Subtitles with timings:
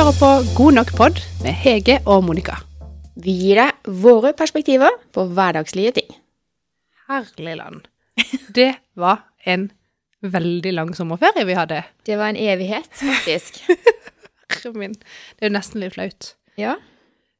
[0.00, 2.54] hører på God nok pod med Hege og Monica.
[3.20, 6.14] Vi gir deg våre perspektiver på hverdagslige ting.
[7.10, 7.82] Herlig land.
[8.56, 9.66] Det var en
[10.24, 11.82] veldig lang sommerferie vi hadde.
[12.08, 13.58] Det var en evighet, faktisk.
[14.54, 14.94] Herre min.
[15.36, 16.30] Det er jo nesten litt flaut.
[16.56, 16.78] ja.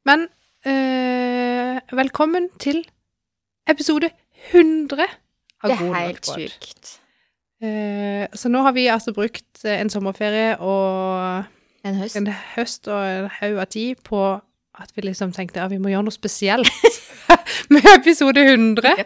[0.05, 0.27] Men
[0.65, 2.83] øh, velkommen til
[3.69, 4.11] episode
[4.51, 5.07] 100
[5.63, 6.37] av Det er God nok helt pod.
[6.37, 6.93] sjukt.
[7.63, 11.49] Eh, så nå har vi altså brukt eh, en sommerferie og
[11.83, 12.17] En høst.
[12.19, 14.21] en høst og en haug av tid på
[14.81, 16.69] at vi liksom tenkte at vi må gjøre noe spesielt
[17.73, 19.01] med episode 100.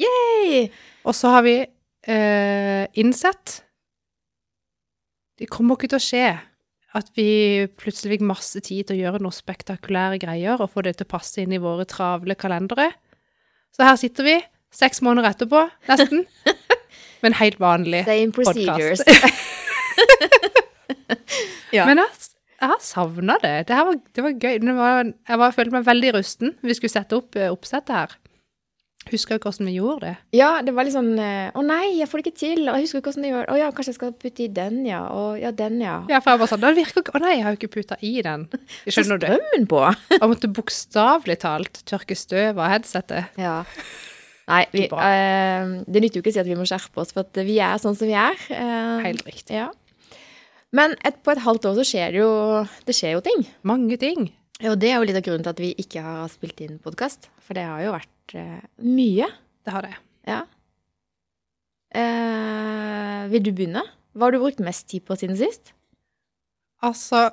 [0.00, 0.68] Yay!
[1.04, 3.60] Og så har vi eh, innsett
[5.40, 6.24] Det kommer ikke til å skje
[6.98, 10.96] at vi plutselig fikk masse tid til å gjøre noe spektakulære greier og få det
[10.98, 12.88] til å passe inn i våre travle kalendere.
[13.70, 14.34] Så her sitter vi,
[14.74, 16.26] seks måneder etterpå, nesten,
[17.22, 18.02] med en helt vanlig
[18.34, 19.06] podkast.
[21.76, 21.86] ja.
[21.88, 23.54] Men jeg, jeg har savna det.
[23.70, 24.58] Det, var, det var gøy.
[24.62, 26.56] Det var, jeg var, følte meg veldig rusten.
[26.64, 28.18] Vi skulle sette opp eh, oppsettet her.
[29.08, 30.16] Husker jo hvordan vi gjorde det.
[30.36, 32.60] ja, det var litt sånn eh, Å nei, jeg får det ikke til.
[32.68, 33.54] Og jeg husker hvordan jeg gjør det.
[33.54, 35.00] Å ja, kanskje jeg skal putte i den, ja.
[35.16, 35.96] Og ja, den, ja.
[36.12, 37.98] Ja, for jeg var sånn, det virker ikke Å nei, jeg har jo ikke putta
[38.04, 38.46] i den.
[38.92, 39.26] Skjønner du?
[39.30, 39.82] Strømmen på.
[40.12, 43.40] Jeg måtte bokstavelig talt tørke støv av headsetet.
[43.40, 43.56] Ja.
[44.50, 47.46] Nei, vi, eh, det nytter jo ikke å si at vi må skjerpe oss, for
[47.46, 48.36] vi er sånn som vi er.
[48.50, 49.54] Uh, Helt riktig.
[49.54, 49.70] Ja.
[50.76, 52.30] Men et, på et halvt år så skjer det jo
[52.86, 53.42] Det skjer jo ting.
[53.66, 54.28] Mange ting.
[54.60, 57.30] Og det er jo litt av grunnen til at vi ikke har spilt inn podkast.
[57.42, 59.28] For det har jo vært uh, mye.
[59.64, 59.94] Det har det.
[60.28, 60.40] Ja.
[61.96, 63.82] Uh, vil du begynne?
[64.12, 65.72] Hva har du brukt mest tid på siden sist?
[66.84, 67.30] Altså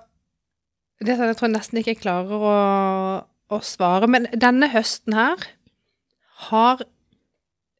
[1.03, 2.57] Det sånn jeg tror jeg nesten ikke jeg klarer å,
[3.53, 4.09] å svare.
[4.09, 5.43] Men denne høsten her
[6.47, 6.81] har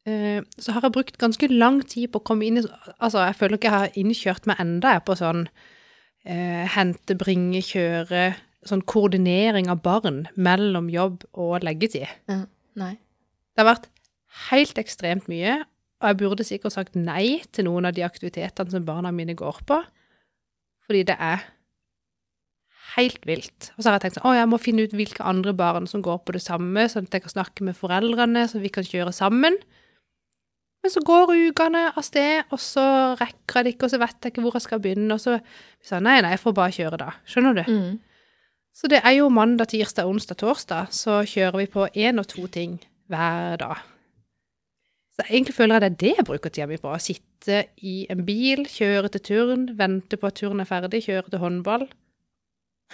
[0.08, 3.58] Så har jeg brukt ganske lang tid på å komme inn i Altså, jeg føler
[3.58, 5.41] ikke jeg har innkjørt meg enda jeg, på sånn
[6.23, 8.29] eh, hente, bringe, kjøre
[8.67, 12.09] Sånn koordinering av barn mellom jobb og leggetid.
[12.79, 12.96] Nei.
[13.56, 13.85] Det har vært
[14.50, 15.59] helt ekstremt mye,
[16.01, 19.62] og jeg burde sikkert sagt nei til noen av de aktivitetene som barna mine går
[19.69, 19.78] på,
[20.85, 21.46] fordi det er
[22.96, 23.72] helt vilt.
[23.78, 26.03] Og så har jeg tenkt sånn, å, jeg må finne ut hvilke andre barn som
[26.06, 29.16] går på det samme, sånn at jeg kan snakke med foreldrene, så vi kan kjøre
[29.16, 29.57] sammen.
[30.88, 32.81] Men så går ukene av sted, og så
[33.20, 35.34] rekker jeg det ikke, og så vet jeg ikke hvor jeg skal begynne, og så
[35.84, 37.08] sa jeg nei, nei, jeg får bare kjøre da.
[37.28, 37.59] Skjønner du?
[37.68, 37.98] Mm.
[38.72, 42.47] Så det er jo mandag, tirsdag, onsdag, torsdag, så kjører vi på én og to
[42.56, 42.78] ting
[43.12, 43.84] hver dag.
[45.18, 46.96] Så egentlig føler jeg det er det jeg bruker tida mi på.
[46.96, 51.28] Å sitte i en bil, kjøre til turn, vente på at turen er ferdig, kjøre
[51.36, 51.90] til håndball.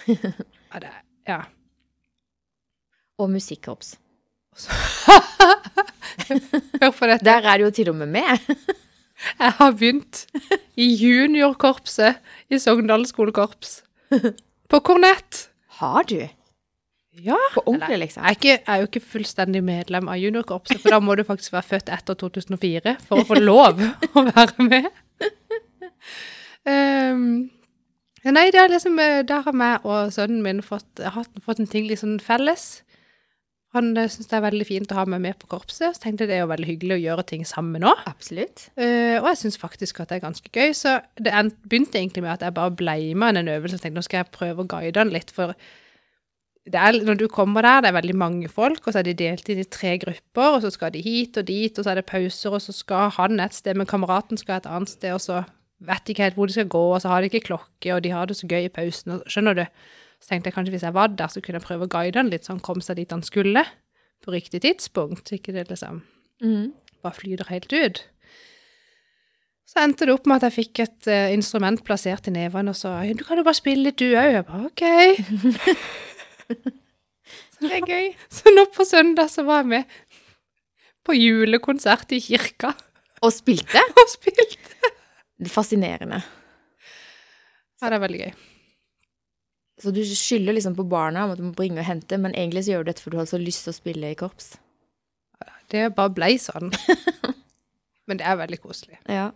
[0.10, 0.96] Ja, det
[1.30, 1.42] Ja.
[3.22, 3.94] Og musikkorps.
[6.80, 7.24] Hør på dette.
[7.26, 8.46] Der er det jo til og med med.
[9.38, 10.24] Jeg har begynt
[10.76, 12.16] i juniorkorpset
[12.50, 13.82] i Sogndal skolekorps.
[14.70, 15.48] På kornett.
[15.78, 16.18] Har du?
[17.22, 17.38] Ja.
[17.54, 18.24] På ordentlig, liksom?
[18.24, 21.22] Jeg er, ikke, jeg er jo ikke fullstendig medlem av juniorkorpset, for da må du
[21.26, 23.82] faktisk være født etter 2004 for å få lov
[24.18, 24.90] å være med.
[26.64, 27.50] Um,
[28.24, 31.70] nei, det er liksom, eh, der har jeg og sønnen min fått, hatt, fått en
[31.70, 32.83] ting liksom felles.
[33.74, 36.24] Han uh, syns det er veldig fint å ha meg med på korpset, så tenkte
[36.24, 37.94] jeg det er jo veldig hyggelig å gjøre ting sammen nå.
[38.10, 38.68] Absolutt.
[38.78, 41.32] Eh, og jeg syns faktisk at det er ganske gøy, så det
[41.66, 44.22] begynte egentlig med at jeg bare ble med i en øvelse og tenkte nå skal
[44.22, 45.56] jeg prøve å guide han litt, for
[46.64, 49.16] det er, når du kommer der, det er veldig mange folk, og så er de
[49.18, 52.00] delt inn i tre grupper, og så skal de hit og dit, og så er
[52.00, 55.20] det pauser, og så skal han et sted, men kameraten skal et annet sted, og
[55.20, 55.42] så
[55.84, 58.00] vet de ikke helt hvor de skal gå, og så har de ikke klokke, og
[58.06, 59.64] de har det så gøy i pausen, skjønner du?
[60.24, 62.30] Så tenkte jeg kanskje hvis jeg var der, så kunne jeg prøve å guide han
[62.32, 63.60] litt, så han kom seg dit han skulle,
[64.24, 66.00] på riktig tidspunkt, ikke det liksom
[66.42, 66.72] Mm.
[67.04, 68.00] bare flyter helt ut.
[69.68, 72.76] Så endte det opp med at jeg fikk et uh, instrument plassert i nevene og
[72.76, 74.32] sa du kan jo bare spille litt du òg.
[74.32, 74.82] Jeg bare OK.
[77.54, 78.08] så Det er gøy.
[78.32, 79.84] Så nå på søndag så var jeg med
[81.04, 82.72] på julekonsert i kirka
[83.24, 83.80] Og spilte.
[84.00, 84.92] og spilte.
[85.52, 86.20] Fascinerende.
[87.80, 88.34] Ja, det er veldig gøy.
[89.82, 92.64] Så du skylder liksom på barna om at du må bringe og hente, men egentlig
[92.66, 94.52] så gjør du dette fordi du har så lyst til å spille i korps.
[95.72, 96.70] Det bare blei sånn.
[98.06, 98.98] Men det er veldig koselig.
[99.08, 99.30] Ja.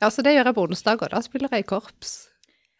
[0.00, 2.12] Ja, så det gjør jeg på onsdag, og da spiller jeg i korps.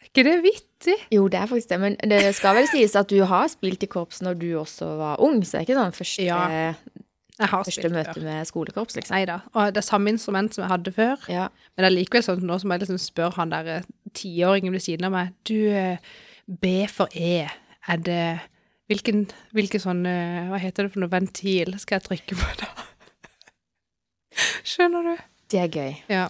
[0.00, 0.94] Er ikke det vittig?
[1.10, 3.88] Jo, det er faktisk det, men det skal vel sies at du har spilt i
[3.90, 8.14] korps når du også var ung, så det er ikke sånn første, Ja, første møte
[8.14, 8.26] før.
[8.28, 9.16] med skolekorps, liksom.
[9.16, 9.40] Nei da.
[9.56, 11.26] Og det er samme instrument som jeg hadde før.
[11.32, 11.48] Ja.
[11.74, 14.84] Men det er likevel sånn nå som jeg liksom spør han der eh, tiåringen ved
[14.84, 15.98] siden av meg Du, eh,
[16.46, 17.46] B for E,
[17.88, 18.24] er det
[18.84, 19.22] Hvilken,
[19.56, 22.68] hvilken sånn eh, Hva heter det for noe ventil skal jeg trykke på da?
[24.74, 25.14] Skjønner du?
[25.52, 25.94] Det er gøy.
[26.10, 26.26] Ja.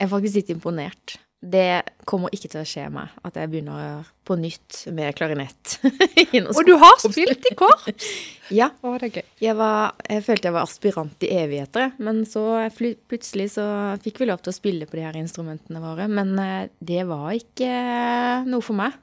[0.00, 1.18] Jeg er faktisk litt imponert.
[1.40, 5.78] Det kommer ikke til å skje meg at jeg begynner på nytt med klarinett.
[6.56, 8.08] Og du har spilt i korps!
[8.50, 8.66] Ja.
[8.82, 9.26] Å, det er gøy.
[9.44, 12.42] Jeg, var, jeg følte jeg var aspirant i evigheter, men så
[12.74, 13.66] plutselig så
[14.02, 16.08] fikk vi lov til å spille på de her instrumentene våre.
[16.10, 18.96] Men eh, det var ikke eh, noe for meg.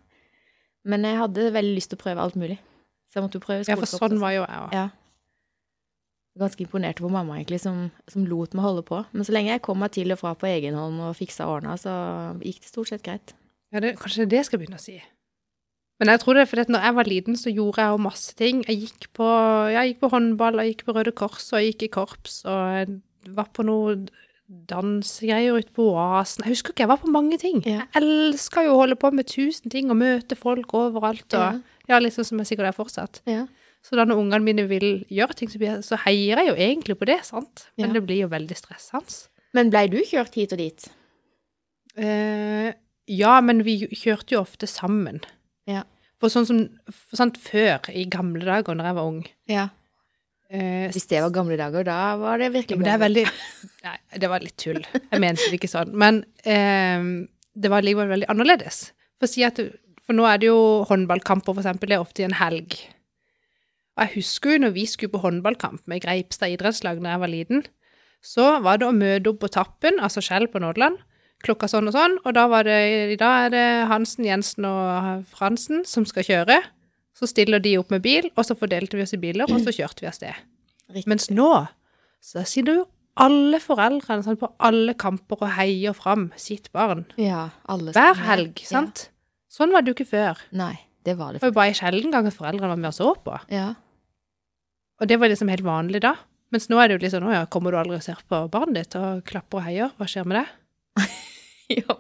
[0.87, 2.57] Men jeg hadde veldig lyst til å prøve alt mulig.
[3.11, 4.75] Så jeg måtte jo prøve Ja, for sånn var jo jeg òg.
[4.75, 4.87] Ja.
[6.37, 9.01] Ganske imponert over mamma, egentlig, som, som lot meg holde på.
[9.11, 11.75] Men så lenge jeg kom meg til og fra på egen hånd og fiksa årene,
[11.81, 11.93] så
[12.43, 13.33] gikk det stort sett greit.
[13.73, 14.99] Ja, det, kanskje det er det jeg skal begynne å si.
[15.97, 18.03] Men jeg tror det er fordi at når jeg var liten, så gjorde jeg jo
[18.05, 18.61] masse ting.
[18.69, 19.27] Jeg gikk på,
[19.73, 22.59] jeg gikk på håndball, jeg gikk på Røde Kors, og jeg gikk i korps, og
[22.77, 23.97] jeg var på noe
[24.47, 26.45] dansegreier ute på Oasen.
[26.45, 27.59] Jeg husker ikke, jeg var på mange ting.
[27.67, 27.83] Ja.
[27.93, 31.27] Jeg elsker jo å holde på med tusen ting og møte folk overalt.
[31.35, 31.99] Og, ja.
[31.99, 33.21] liksom som jeg sikkert er fortsatt.
[33.27, 33.45] Ja.
[33.83, 37.19] Så da når ungene mine vil gjøre ting, så, heier jeg jo egentlig på det,
[37.27, 37.67] sant?
[37.77, 37.93] Men Ja.
[37.99, 39.27] det blir jo veldig stressende.
[39.53, 40.87] Men blei du kjørt hit og dit?
[41.97, 42.73] Eh,
[43.07, 45.21] ja, men vi kjørte jo ofte sammen.
[45.67, 45.83] Ja.
[46.19, 46.61] For sånn som
[46.91, 49.69] for sant, før, i gamle dager, når jeg var ung Ja.
[50.49, 53.25] Eh, Hvis det var gamle dager, da var det virkelig men det er veldig
[53.87, 54.81] Nei, det var litt tull.
[54.83, 55.93] Jeg mente det ikke sånn.
[55.95, 57.07] Men eh,
[57.57, 58.91] det var likevel veldig annerledes.
[59.17, 59.59] For, si at,
[60.05, 60.59] for nå er det jo
[60.89, 61.91] håndballkamper, for eksempel.
[61.91, 62.77] Det er ofte i en helg.
[63.97, 67.33] Og jeg husker jo når vi skulle på håndballkamp med Greipstad idrettslag da jeg var
[67.33, 67.63] liten,
[68.21, 70.99] så var det å møte opp på Tappen, altså Skjell på Nådeland,
[71.45, 72.77] klokka sånn og sånn, og da var det,
[73.13, 76.59] i dag er det Hansen, Jensen og Fransen som skal kjøre.
[77.17, 79.73] Så stiller de opp med bil, og så fordelte vi oss i biler, og så
[79.73, 80.37] kjørte vi av sted.
[80.93, 81.09] Riktig.
[81.09, 81.49] Mens nå
[82.23, 82.85] så sitter jo
[83.17, 87.07] alle foreldrene sånn, på alle kamper og heier fram sitt barn.
[87.17, 89.07] Ja, alle Hver helg, sant?
[89.49, 90.43] Sånn var det jo ikke før.
[90.53, 90.75] Nei,
[91.07, 91.41] det var det.
[91.41, 93.39] Det var jo bare en sjelden gang at foreldrene var med og så på.
[93.53, 93.71] Ja.
[95.01, 96.13] Og det var liksom helt vanlig da.
[96.53, 98.39] Mens nå er det jo litt sånn, å ja, kommer du aldri og ser på
[98.53, 99.91] barnet ditt og klapper og heier?
[99.97, 101.07] Hva skjer med det?
[101.81, 101.97] ja,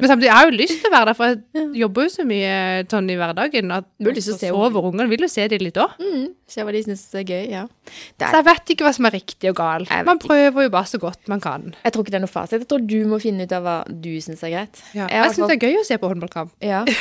[0.00, 2.24] Men samtidig, jeg har jo lyst til å være der, for jeg jobber jo så
[2.28, 2.54] mye
[2.90, 5.46] sånn i hverdagen, at Du vil lyst til å se sover ungene, vil jo se
[5.52, 5.98] dem litt også.
[6.04, 7.64] Mm, se hva de syns er gøy, ja.
[7.66, 8.26] Er...
[8.28, 9.86] Så jeg vet ikke hva som er riktig og gal.
[10.06, 11.70] Man prøver jo bare så godt man kan.
[11.84, 12.58] jeg tror ikke det er noe fasit.
[12.60, 14.82] Jeg tror du må finne ut av hva du syns er greit.
[14.94, 15.06] Ja.
[15.08, 16.54] Jeg Jeg syns det er gøy å se på håndballkamp.
[16.64, 16.84] Ja.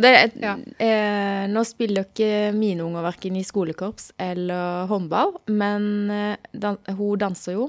[0.00, 0.52] Er, et- Ja.
[0.78, 7.18] eh, nå spiller ikke mine unger verken i skolekorps eller håndball, men eh, dan hun
[7.18, 7.66] danser jo.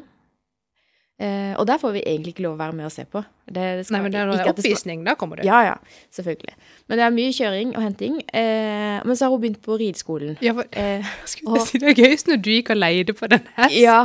[1.21, 3.21] Eh, og der får vi egentlig ikke lov å være med og se på.
[3.45, 5.45] Det skal, Nei, men det er det oppvisning, da kommer det.
[5.45, 5.73] Ja, ja,
[6.15, 6.53] selvfølgelig.
[6.89, 8.15] Men det er mye kjøring og henting.
[8.25, 10.39] Eh, men så har hun begynt på rideskolen.
[10.41, 13.29] Ja, for, Eh, skulle og, si det er gøyest når du gikk og leide på
[13.29, 13.77] den hesten.
[13.83, 14.00] ja,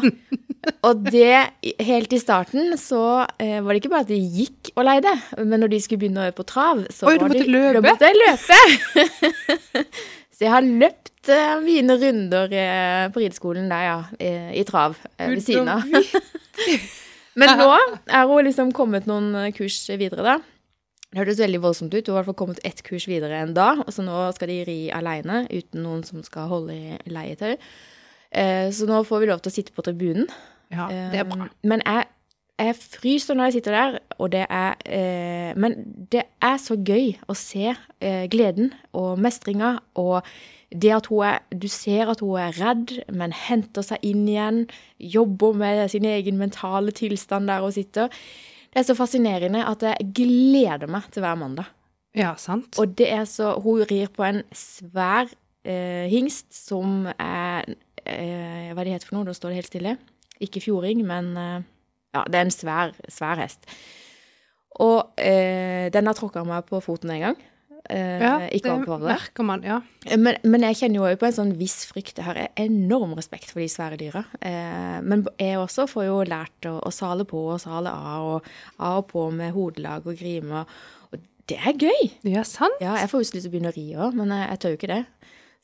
[0.85, 5.13] og det helt i starten så var det ikke bare at de gikk og leide,
[5.39, 7.81] men når de skulle begynne på trav, så Oi, du var måtte de, løpe?
[7.81, 9.41] Da måtte jeg løpe!
[10.35, 11.33] så jeg har løpt
[11.65, 12.57] mine runder
[13.15, 13.97] på rideskolen der, ja,
[14.59, 15.87] i trav ved siden av.
[17.37, 20.37] Men nå er hun liksom kommet noen eh, kurs videre, da.
[21.07, 22.09] Det hørtes veldig voldsomt ut.
[22.09, 23.71] Hun har i hvert fall kommet ett kurs videre enn da.
[23.85, 27.55] Og så nå skal de ri aleine, uten noen som skal holde i leietøy.
[28.37, 30.27] Eh, så nå får vi lov til å sitte på tribunen.
[30.75, 31.47] Ja, det er bra.
[31.47, 32.09] Eh, Men jeg,
[32.67, 35.79] jeg fryser når jeg sitter der, og det er eh, Men
[36.13, 37.77] det er så gøy å se
[38.33, 40.27] gleden og mestringa og
[40.75, 44.65] det at hun er Du ser at hun er redd, men henter seg inn igjen.
[44.99, 48.09] Jobber med sin egen mentale tilstand der hun sitter.
[48.73, 51.71] Det er så fascinerende at jeg gleder meg til hver mandag.
[52.17, 52.79] Ja, sant.
[52.81, 55.29] Og det er så Hun rir på en svær
[55.65, 57.65] eh, hingst som er
[58.05, 59.29] eh, Hva det heter for noe?
[59.29, 59.97] Da står det helt stille.
[60.41, 61.67] Ikke fjording, men eh,
[62.17, 63.69] Ja, det er en svær, svær hest.
[64.81, 67.39] Og eh, den har tråkka meg på foten en gang.
[67.91, 69.79] Eh, ja, ikke det merker man, ja.
[70.19, 72.19] men, men jeg kjenner jo også på en sånn viss frykt.
[72.19, 74.25] Jeg har enorm respekt for de svære dyra.
[74.41, 78.83] Eh, men jeg også får jo lært å, å sale på og sale av, og
[78.83, 80.65] av og på med hodelag og grime.
[81.11, 82.13] Og det er gøy!
[82.27, 82.79] Ja, sant.
[82.83, 84.63] Ja, jeg får jo så lyst til å begynne å ri òg, men jeg, jeg
[84.63, 85.03] tør jo ikke det.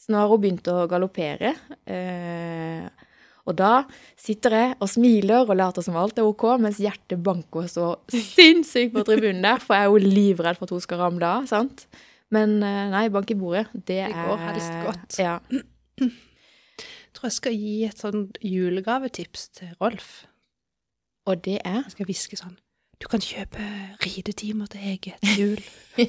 [0.03, 1.57] Så nå har hun begynt å galoppere.
[1.87, 3.09] Eh,
[3.43, 3.73] og da
[4.19, 8.95] sitter jeg og smiler og later som alt er ok, mens hjertet banker så sinnssykt
[8.95, 11.87] på tribunen der, for jeg er jo livredd for at hun skal ramle av, sant?
[12.33, 15.19] Men eh, nei, bank i bordet, det, Det går helst godt.
[15.21, 15.39] Ja.
[16.01, 20.23] Jeg tror jeg skal gi et sånn julegavetips til Rolf.
[21.29, 22.57] Og det er Jeg skal hviske sånn
[22.99, 23.63] Du kan kjøpe
[24.03, 25.61] ridetimer til Hege til jul.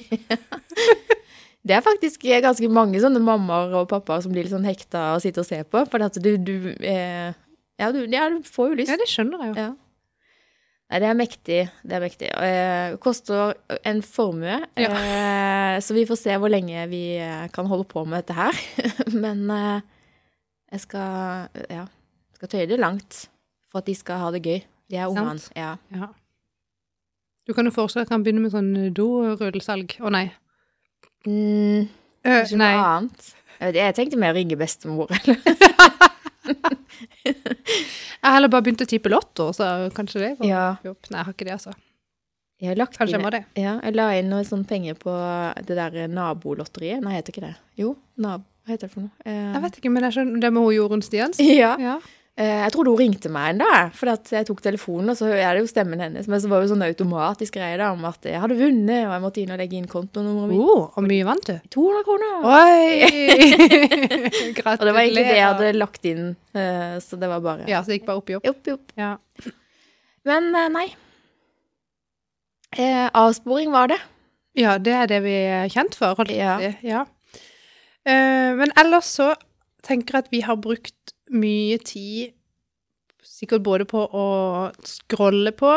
[1.63, 5.21] Det er faktisk ganske mange sånne mammaer og pappaer som blir litt sånn hekta og
[5.23, 7.31] sitter og ser på, for at du, du, eh,
[7.79, 8.91] ja, du, ja, du får jo lyst.
[8.91, 9.55] Ja, det skjønner jeg jo.
[9.61, 9.69] Ja.
[10.93, 11.62] Nei, det er mektig.
[11.81, 12.27] Det er mektig.
[12.38, 17.88] Eh, koster en formue, eh, så vi får se hvor lenge vi eh, kan holde
[17.89, 18.59] på med dette her.
[19.23, 19.79] Men eh,
[20.69, 21.88] jeg skal, ja,
[22.38, 23.23] skal tøye det langt
[23.73, 24.62] for at de skal ha det gøy.
[24.93, 25.41] De er ungene.
[25.57, 25.73] Ja.
[25.89, 26.12] Ja.
[27.50, 29.97] Du kan jo foreslå at jeg kan begynne med sånn dorullsalg.
[29.97, 30.27] Å nei.
[31.25, 31.89] Mm,
[32.21, 32.69] ikke nei.
[32.69, 33.33] noe annet.
[33.57, 35.41] Jeg, vet, jeg tenkte mer ringe bestemor, eller
[36.43, 40.65] Jeg har heller bare begynt å tippe lotto, så kanskje det går Ja.
[40.89, 41.09] opp.
[41.12, 41.73] Nei, jeg har ikke det, altså.
[42.62, 43.43] Jeg har lagt Kanskje jeg må det.
[43.59, 45.12] Ja, jeg la inn noen sånne penger på
[45.67, 47.01] det der nabolotteriet.
[47.03, 47.55] Nei, heter ikke det?
[47.79, 48.43] Jo, nab...
[48.63, 49.12] Hva heter det for noe?
[49.27, 51.43] Eh, Jeg vet ikke, men jeg skjønner det med hun Jorunn Stiansen.
[51.63, 51.73] Ja.
[51.81, 51.97] Ja.
[52.33, 55.53] Eh, jeg tror hun ringte meg en dag, for jeg tok telefonen, og så er
[55.53, 56.25] det jo stemmen hennes.
[56.25, 59.13] Men så var det jo sånn automatisk greie da, om at jeg hadde vunnet, og
[59.13, 60.63] jeg måtte inn og legge inn kontonummeret mitt.
[60.63, 61.53] Oh, og mye vant du?
[61.75, 62.47] 200 kroner!
[62.49, 63.11] Oi!
[64.57, 64.79] Gratulerer.
[64.81, 66.25] Og det var egentlig det jeg hadde lagt inn,
[66.57, 68.49] eh, så det var bare Ja, så det gikk bare opp i opp.
[68.49, 68.97] Opp i opp.
[68.97, 69.11] Ja.
[70.25, 70.87] Men eh, nei.
[72.73, 74.01] Eh, avsporing var det.
[74.57, 76.17] ja, det er det vi er kjent for.
[76.17, 76.57] holdt Ja.
[76.81, 77.05] ja.
[78.03, 79.29] Men ellers så
[79.85, 82.33] tenker jeg at vi har brukt mye tid
[83.23, 84.25] sikkert både på å
[84.85, 85.71] scrolle på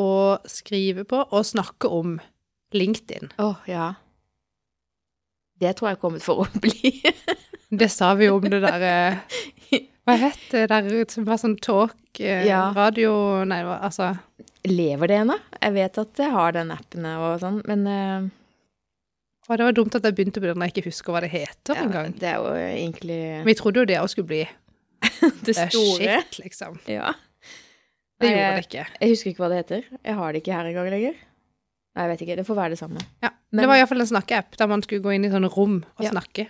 [0.00, 2.18] og skrive på og snakke om
[2.76, 3.32] LinkedIn.
[3.42, 3.92] Å, ja.
[5.60, 6.92] Det tror jeg er kommet for å bli.
[7.70, 11.58] Det sa vi jo om det der eh, Hva het det der som var sånn
[11.62, 12.70] talk, eh, Ja.
[12.74, 14.08] radio Nei, altså
[14.66, 15.36] Lever det ennå?
[15.60, 18.26] Jeg vet at jeg har den appen og sånn, men eh,
[19.46, 21.30] Og Det var dumt at jeg begynte på det når jeg ikke husker hva det
[21.36, 22.10] heter ja, engang.
[22.18, 24.42] det er jo egentlig Vi trodde jo det også skulle bli
[25.46, 26.20] det det store.
[26.20, 26.78] shit, liksom.
[26.86, 27.12] Ja.
[28.20, 28.86] Det Nei, gjorde det ikke.
[29.00, 29.84] Jeg husker ikke hva det heter.
[30.04, 31.14] Jeg har det ikke her engang lenger.
[31.96, 32.36] Nei, jeg vet ikke.
[32.40, 33.00] Det får være det samme.
[33.24, 35.78] Ja, Men- det var iallfall en snakkeapp der man skulle gå inn i sånne rom
[35.98, 36.10] og Ja.
[36.12, 36.48] snakke.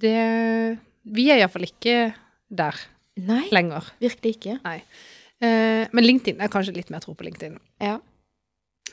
[0.00, 2.14] Det Vi er iallfall ikke
[2.50, 2.74] der
[3.16, 3.84] Nei, lenger.
[4.00, 4.60] virkelig ikke.
[5.40, 7.58] Eh, men LinkedIn er kanskje litt mer tro på LinkedIn.
[7.80, 7.98] Ja.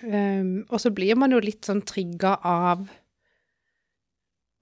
[0.03, 2.89] Um, og så blir man jo litt sånn trigga av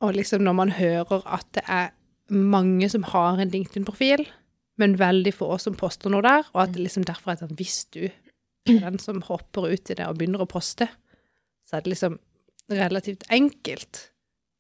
[0.02, 1.92] Og liksom når man hører at det er
[2.32, 4.26] mange som har en LinkedIn-profil,
[4.82, 7.84] men veldig få som poster noe der, og at det liksom derfor er sånn Hvis
[7.94, 10.88] du er den som hopper ut i det og begynner å poste,
[11.68, 12.18] så er det liksom
[12.72, 14.08] relativt enkelt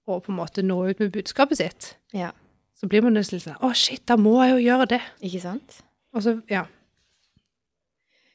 [0.09, 1.93] å på en måte nå ut med budskapet sitt.
[2.17, 2.31] Ja.
[2.75, 5.01] Så blir man nesten litt sånn Å, shit, da må jeg jo gjøre det.
[5.27, 5.81] Ikke sant?
[6.17, 6.65] Og så, ja.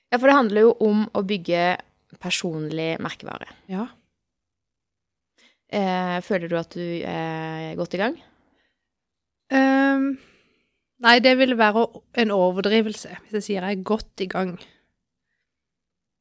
[0.07, 1.75] Ja, for det handler jo om å bygge
[2.23, 3.50] personlig merkevare.
[3.69, 3.88] Ja.
[5.66, 8.16] Eh, føler du at du er godt i gang?
[9.55, 10.19] Ehm,
[11.05, 11.87] nei, det ville være
[12.19, 14.57] en overdrivelse hvis jeg sier jeg er godt i gang.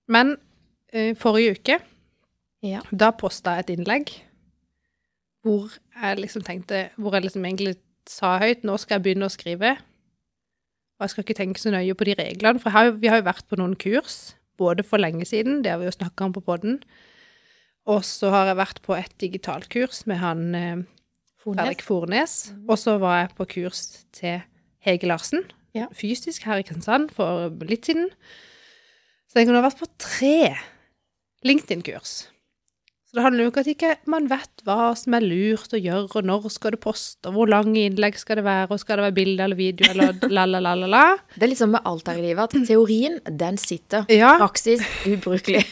[0.08, 0.36] Men
[0.96, 1.80] uh, forrige uke,
[2.66, 2.80] Ja.
[2.92, 4.12] da posta jeg et innlegg
[5.46, 5.70] hvor
[6.02, 7.76] jeg liksom tenkte Hvor jeg liksom egentlig
[8.10, 9.76] sa høyt nå skal jeg begynne å skrive.
[10.96, 13.28] Og jeg skal ikke tenke så nøye på de reglene, for har vi har jo
[13.28, 16.44] vært på noen kurs, både for lenge siden, det har vi jo snakka om på
[16.46, 16.78] podden,
[17.86, 20.56] og så har jeg vært på et digitalt kurs med han
[21.54, 22.36] eh, Fredrik Fornes.
[22.68, 23.84] Og så var jeg på kurs
[24.16, 24.42] til
[24.86, 25.88] Hege Larsen, Ja.
[25.94, 28.10] fysisk her i Kristiansand, for litt siden.
[29.30, 30.56] Så jeg kunne ha vært på tre
[31.46, 32.30] LinkedIn-kurs.
[33.06, 35.80] Så det handler jo ikke om at ikke man vet hva som er lurt å
[35.80, 39.00] gjøre, og når skal du poste, og hvor lange innlegg skal det være, og skal
[39.00, 41.04] det være bilde eller video, eller la-la-la-la-la.
[41.36, 44.04] Det er sånn med alt her i livet, at teorien, den sitter.
[44.12, 45.64] Ja, Praksis, ubrukelig.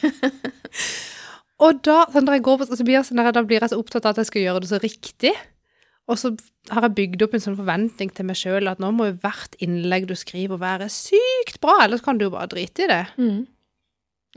[1.66, 4.24] og da, sånn, når jeg går på, så sånn, blir jeg så opptatt av at
[4.24, 5.34] jeg skal gjøre det så riktig.
[6.12, 6.34] Og så
[6.72, 9.56] har jeg bygd opp en sånn forventning til meg sjøl at nå må jo hvert
[9.64, 13.04] innlegg du skriver være sykt bra, ellers kan du jo bare drite i det.
[13.16, 13.46] Mm.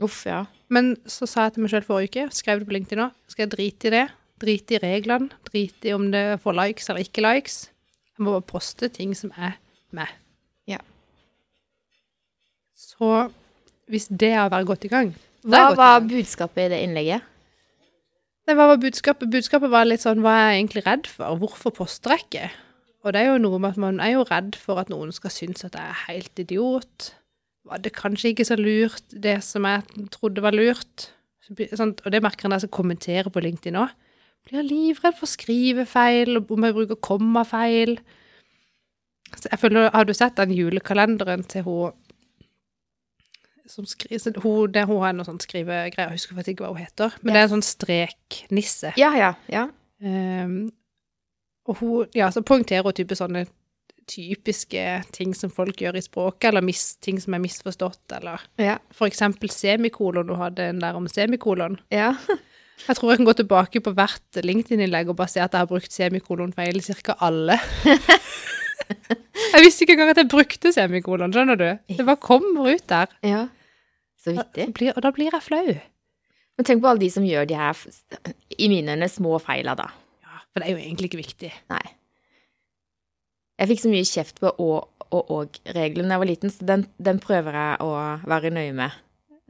[0.07, 0.45] Uff, ja.
[0.71, 3.45] Men så sa jeg til meg sjøl forrige uke, skrev det på LinkedIn nå, skal
[3.45, 4.05] jeg drite i det?
[4.39, 5.41] Drite i reglene?
[5.49, 7.57] Drite i om det får likes eller ikke likes?
[8.15, 9.57] Jeg må bare poste ting som er
[9.95, 10.13] meg.
[10.69, 10.79] Ja.
[12.77, 13.27] Så
[13.91, 15.13] hvis det er å være godt i gang
[15.47, 17.23] Hva var budskapet i det innlegget?
[18.47, 19.27] Det var budskapet.
[19.31, 21.39] Budskapet var litt sånn hva er jeg egentlig redd for?
[21.41, 22.49] Hvorfor poster jeg ikke?
[23.03, 25.33] Og det er jo noe med at man er jo redd for at noen skal
[25.35, 27.11] synes at jeg er helt idiot.
[27.67, 31.09] Var det kanskje ikke så lurt, det som jeg trodde var lurt?
[31.51, 33.91] Og det merker en der jeg kommenterer kommentere på LinkedIn òg.
[34.47, 37.97] Blir livredd for skrivefeil, og om jeg bruker kommafeil.
[39.35, 42.06] Så jeg føler, Har du sett den julekalenderen til hun som
[43.67, 47.15] skriver, hun, det, hun har noe sånn skrivegreier, jeg husker faktisk ikke hva hun heter,
[47.21, 48.93] men det er en sånn streknisse.
[48.99, 49.67] Ja, ja, ja.
[50.01, 50.71] Um,
[51.67, 53.45] og hun, ja, så poengterer hun type sånne
[54.07, 58.77] typiske ting som folk gjør i språket, eller mis, ting som er misforstått, eller Ja.
[58.95, 61.79] for eksempel semikolon, hun hadde en der om semikolon.
[61.91, 62.13] ja.
[62.87, 65.65] Jeg tror jeg kan gå tilbake på hvert LinkedIn-innlegg og bare se at jeg har
[65.65, 67.55] brukt semikolon feil i cirka alle.
[69.53, 71.67] jeg visste ikke engang at jeg brukte semikolon, skjønner du?
[71.97, 73.13] Det bare kommer ut der.
[73.25, 73.47] ja.
[74.17, 74.67] Så vittig.
[74.73, 75.75] Da, og da blir jeg flau.
[76.57, 77.77] Men tenk på alle de som gjør de her,
[78.57, 79.91] i mine øyne, små feila, da.
[80.25, 81.51] Ja, for det er jo egentlig ikke viktig.
[81.69, 81.83] Nei.
[83.57, 86.85] Jeg fikk så mye kjeft på å- og og-regelen da jeg var liten, så den,
[87.01, 87.91] den prøver jeg å
[88.27, 88.91] være nøye med.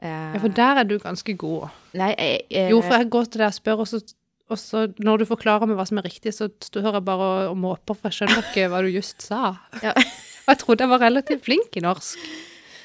[0.02, 1.70] Eh, Ja, for der er du ganske god.
[1.98, 4.02] nei, jeg, jeg, Jo, for jeg går til deg og spør, og så,
[4.50, 7.58] og så når du forklarer meg hva som er riktig, så hører jeg bare og
[7.58, 9.56] måper, for jeg skjønner ikke hva du just sa.
[9.82, 9.92] Ja.
[9.98, 12.20] Og jeg trodde jeg var relativt flink i norsk.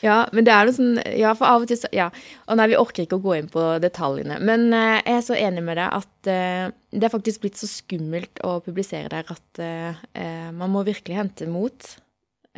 [0.02, 2.08] Ja, men det er noe sånn Ja, for av og til så Ja.
[2.50, 4.40] Og nei, vi orker ikke å gå inn på detaljene.
[4.42, 7.70] Men eh, jeg er så enig med deg at eh, det er faktisk blitt så
[7.70, 11.86] skummelt å publisere der at eh, eh, man må virkelig hente mot,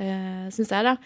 [0.00, 0.96] uh, syns jeg, da.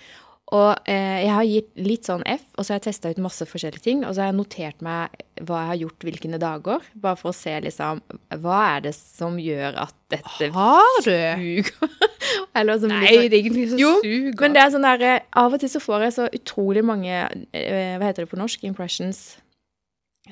[0.49, 3.45] Og eh, jeg har gitt litt sånn F, og så har jeg testa ut masse
[3.45, 3.99] forskjellige ting.
[4.09, 7.37] Og så har jeg notert meg hva jeg har gjort hvilke dager, bare for å
[7.37, 8.01] se liksom
[8.41, 11.11] Hva er det som gjør at dette Har du?
[11.11, 11.69] suger?
[12.59, 14.41] Eller Nei, liksom- det er ingenting som Jo, suger.
[14.41, 17.13] men det er sånn der, eh, av og til så får jeg så utrolig mange
[17.53, 18.65] eh, Hva heter det på norsk?
[18.65, 19.23] Impressions.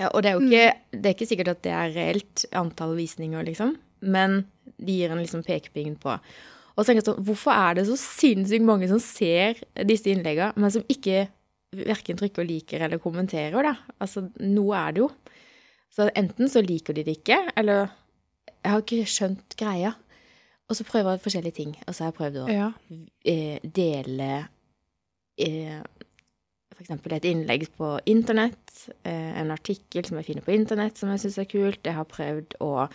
[0.01, 2.97] Ja, og det er jo ikke, det er ikke sikkert at det er reelt antall
[2.99, 3.77] visninger, liksom.
[4.01, 4.43] Men
[4.77, 6.17] de gir en liksom pekepinn på.
[6.77, 10.53] Og så tenker jeg sånn, hvorfor er det så sinnssykt mange som ser disse innleggene,
[10.61, 11.27] men som ikke
[11.77, 13.75] verken trykker liker eller kommenterer, da?
[14.01, 15.11] Altså, noe er det jo.
[15.93, 17.89] Så enten så liker de det ikke, eller
[18.67, 19.93] Jeg har ikke skjønt greia.
[20.67, 21.77] Og så prøver jeg forskjellige ting.
[21.87, 22.73] Og så har jeg prøvd å Ja.
[23.25, 24.49] eh, dele
[25.39, 25.83] eh,
[26.81, 31.23] eksempel et innlegg på internett, eh, en artikkel som jeg finner på internett som jeg
[31.25, 31.83] syns er kult.
[31.85, 32.89] Jeg har prøvd å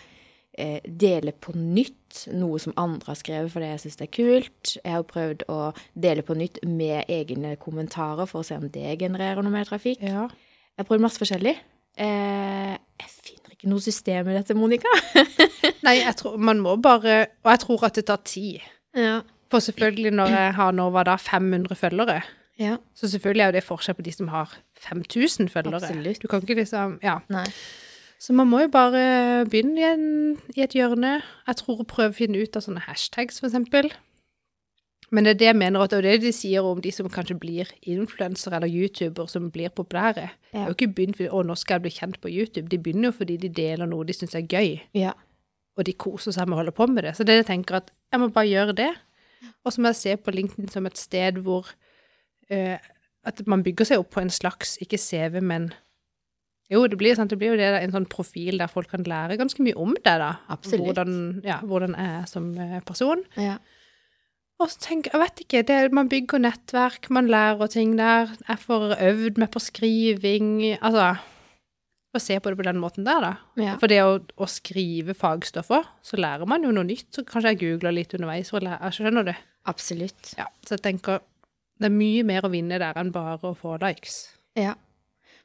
[0.58, 4.72] eh, dele på nytt noe som andre har skrevet fordi jeg syns det er kult.
[4.78, 5.58] Jeg har prøvd å
[5.94, 10.02] dele på nytt med egne kommentarer for å se om det genererer noe mer trafikk.
[10.04, 10.28] ja.
[10.72, 11.52] Jeg har prøvd masse forskjellig.
[12.00, 12.70] Eh,
[13.02, 14.88] jeg finner ikke noe system i dette, Monica.
[15.86, 18.64] Nei, jeg tror man må bare Og jeg tror at det tar tid.
[18.96, 19.18] Ja.
[19.52, 22.22] For selvfølgelig, når jeg har nå hva da, 500 følgere,
[22.56, 22.78] ja.
[22.96, 25.82] så selvfølgelig er jo det forskjell på de som har 5000 følgere.
[25.82, 26.22] Absolutt.
[26.24, 27.18] Du kan ikke liksom Ja.
[27.28, 27.44] Nei.
[28.22, 29.02] Så man må jo bare
[29.50, 30.04] begynne igjen
[30.54, 31.16] i et hjørne.
[31.48, 33.90] Jeg tror å prøve å finne ut av sånne hashtags, eksempel.
[35.12, 37.34] Men det er det jeg mener, at det det de sier om de som kanskje
[37.40, 40.30] blir influensere eller youtuber som blir populære.
[40.52, 40.66] Det er Ja.
[40.68, 42.68] jo ikke begynt fordi 'Å, nå skal jeg bli kjent på YouTube'.
[42.68, 45.12] De begynner jo fordi de deler noe de syns er gøy, Ja.
[45.76, 47.16] og de koser seg med å holde på med det.
[47.16, 48.94] Så det jeg tenker at jeg må bare gjøre det.
[49.66, 51.66] Og så må jeg se på LinkedIn som et sted hvor
[52.50, 52.78] uh,
[53.24, 55.72] at man bygger seg opp på en slags, ikke CV, men
[56.72, 59.38] jo, det blir, sant, det blir jo det, en sånn profil der folk kan lære
[59.40, 60.32] ganske mye om det, da.
[60.52, 60.86] Absolutt.
[60.88, 61.14] Hvordan,
[61.46, 63.24] ja, hvordan jeg er som eh, person.
[63.40, 63.58] ja.
[64.62, 68.30] Og så tenker jeg, vet ikke, det, man bygger nettverk, man lærer ting der.
[68.46, 70.52] Jeg får øvd meg på skriving.
[70.78, 71.16] Altså
[72.12, 73.32] Å se på det på den måten der, da.
[73.58, 73.74] ja.
[73.80, 77.08] For det å, å skrive fagstoffer, så lærer man jo noe nytt.
[77.10, 78.52] Så kanskje jeg googler litt underveis.
[78.52, 79.34] For å lære, jeg skjønner du?
[79.72, 80.34] Absolutt.
[80.38, 81.24] Ja, så jeg tenker
[81.82, 84.28] det er mye mer å vinne der enn bare å få likes.
[84.54, 84.76] Ja.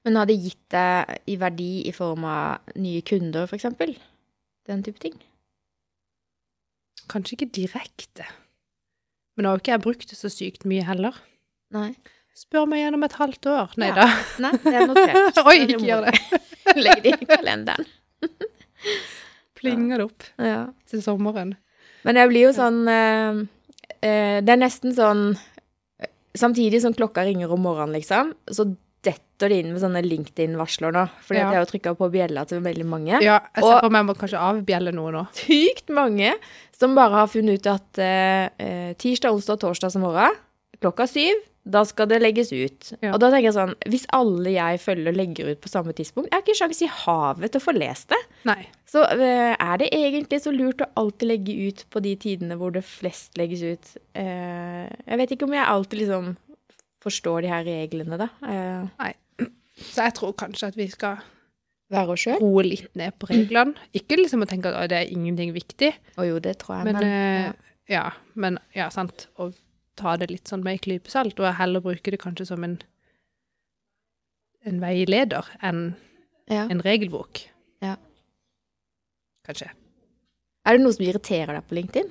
[0.07, 3.91] Men har det gitt deg i verdi i form av nye kunder, eksempel?
[4.67, 5.17] Den type ting?
[7.11, 8.23] Kanskje ikke direkte.
[9.35, 11.17] Men nå har jo ikke jeg brukt det så sykt mye heller.
[11.75, 11.89] Nei.
[12.37, 13.75] Spør meg gjennom et halvt år.
[13.81, 13.95] Nei Ja.
[13.99, 14.07] da.
[14.45, 15.39] Nei, det er notert.
[15.49, 16.41] Oi, ikke gjør det.
[16.85, 17.91] Legg det i kalenderen.
[19.59, 20.67] Plinger det opp Ja.
[20.87, 21.55] til sommeren.
[22.07, 23.39] Men jeg blir jo sånn eh,
[24.05, 25.23] eh, Det er nesten sånn
[25.99, 28.67] eh, Samtidig som klokka ringer om morgenen, liksom, så
[29.07, 31.03] detter det inn med sånne LinkedIn-varsler nå.
[31.25, 31.49] Fordi Ja.
[31.53, 33.17] jeg har trykka på bjella til veldig mange.
[33.23, 35.25] Ja, jeg ser for meg jeg må kanskje avbjelle noe nå.
[35.37, 36.33] sykt mange
[36.77, 40.35] som bare har funnet ut at eh, eh, tirsdag, onsdag og torsdag som morgen,
[40.81, 42.93] klokka syv, da skal det legges ut.
[43.03, 43.11] Ja.
[43.11, 46.37] Og da tenker jeg sånn, hvis alle jeg følger legger ut på samme tidspunkt, jeg
[46.37, 48.19] har ikke sjans i havet til å få lest det.
[48.47, 48.61] Nei.
[48.87, 52.71] Så eh, er det egentlig så lurt å alltid legge ut på de tidene hvor
[52.71, 53.97] det flest legges ut?
[54.15, 56.37] Eh, jeg vet ikke om jeg alltid liksom
[57.07, 58.29] forstår de her reglene, da.
[58.47, 59.15] Eh,
[59.77, 61.19] Så jeg tror kanskje at vi skal
[61.93, 62.39] være oss sjøl?
[62.41, 63.77] roe litt ned på reglene.
[63.97, 66.89] Ikke liksom å tenke at «Å, det er ingenting viktig, Å jo, det tror jeg,
[66.89, 68.07] men, men, eh, ja.
[68.35, 69.27] men ja, sant.
[69.37, 69.51] Å
[69.97, 72.77] ta det litt sånn med en klype salt, og heller bruke det kanskje som en,
[74.67, 75.95] en veileder enn
[76.49, 76.67] ja.
[76.67, 77.45] en regelbok.
[77.85, 77.95] Ja.
[79.47, 79.71] Kanskje.
[80.67, 82.09] Er det noe som irriterer deg på LinkedIn?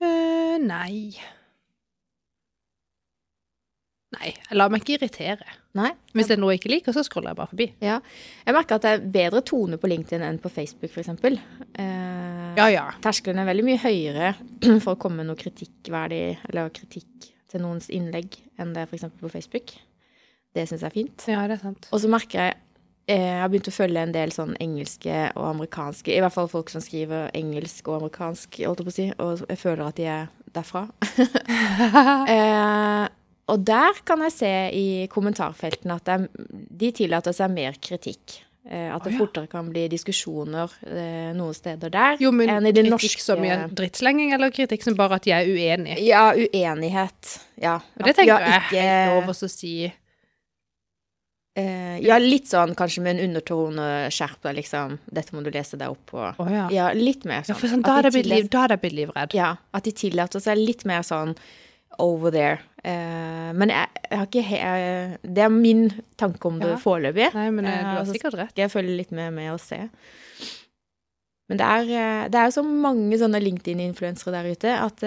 [0.00, 1.16] Uh, nei.
[4.10, 5.46] Nei, jeg lar meg ikke irritere.
[5.78, 5.92] Nei?
[6.18, 7.66] Hvis det er noe jeg ikke liker, så scroller jeg bare forbi.
[7.84, 8.00] Ja.
[8.42, 11.12] Jeg merker at det er bedre tone på LinkedIn enn på Facebook, f.eks.
[11.78, 12.86] Eh, Ja, ja.
[13.04, 14.32] Terskelen er veldig mye høyere
[14.82, 19.06] for å komme med noe kritikkverdig, eller kritikk til noens innlegg, enn det er f.eks.
[19.20, 19.76] på Facebook.
[20.58, 21.28] Det syns jeg er fint.
[21.30, 21.86] Ja, det er sant.
[21.94, 22.56] Og så merker jeg
[23.06, 26.50] eh, Jeg har begynt å følge en del sånn engelske og amerikanske, i hvert fall
[26.50, 30.02] folk som skriver engelsk og amerikansk, holdt jeg på å si, og jeg føler at
[30.02, 30.88] de er derfra.
[32.34, 33.06] eh,
[33.50, 36.28] og der kan jeg se i kommentarfeltene at er,
[36.82, 38.40] de tillater seg mer kritikk.
[38.68, 39.18] Eh, at det ja.
[39.22, 43.24] fortere kan bli diskusjoner eh, noen steder der Jo, men enn i det kritikk norske
[43.24, 45.96] som i en drittslenging, eller kritikk som bare at de er uenige?
[46.04, 47.38] Ja, uenighet.
[47.56, 47.78] Ja.
[47.96, 49.74] Og det tenker ja, tenker jeg er lov å si
[51.58, 55.00] Eh, ja, litt sånn kanskje med en undertone, skjerp deg, liksom.
[55.10, 56.20] Dette må du lese deg opp på.
[56.22, 56.68] Oh, ja.
[56.72, 57.58] Ja, litt mer Ja, sånn.
[57.58, 59.34] for sånn, da er det jeg blitt livredd.
[59.34, 61.34] Ja, at de tillater seg litt mer sånn
[61.98, 62.60] over there.
[62.80, 64.58] Eh, men jeg, jeg har ikke he
[65.20, 65.90] Det er min
[66.20, 66.78] tanke om det Ja.
[66.80, 67.28] foreløpig.
[67.34, 68.50] Nei, men eh, Eh, du har altså, sikkert rett.
[68.54, 69.88] Skal jeg følge litt med med og se.
[71.50, 75.02] Men det er, det er så mange sånne LinkedIn-influensere der ute at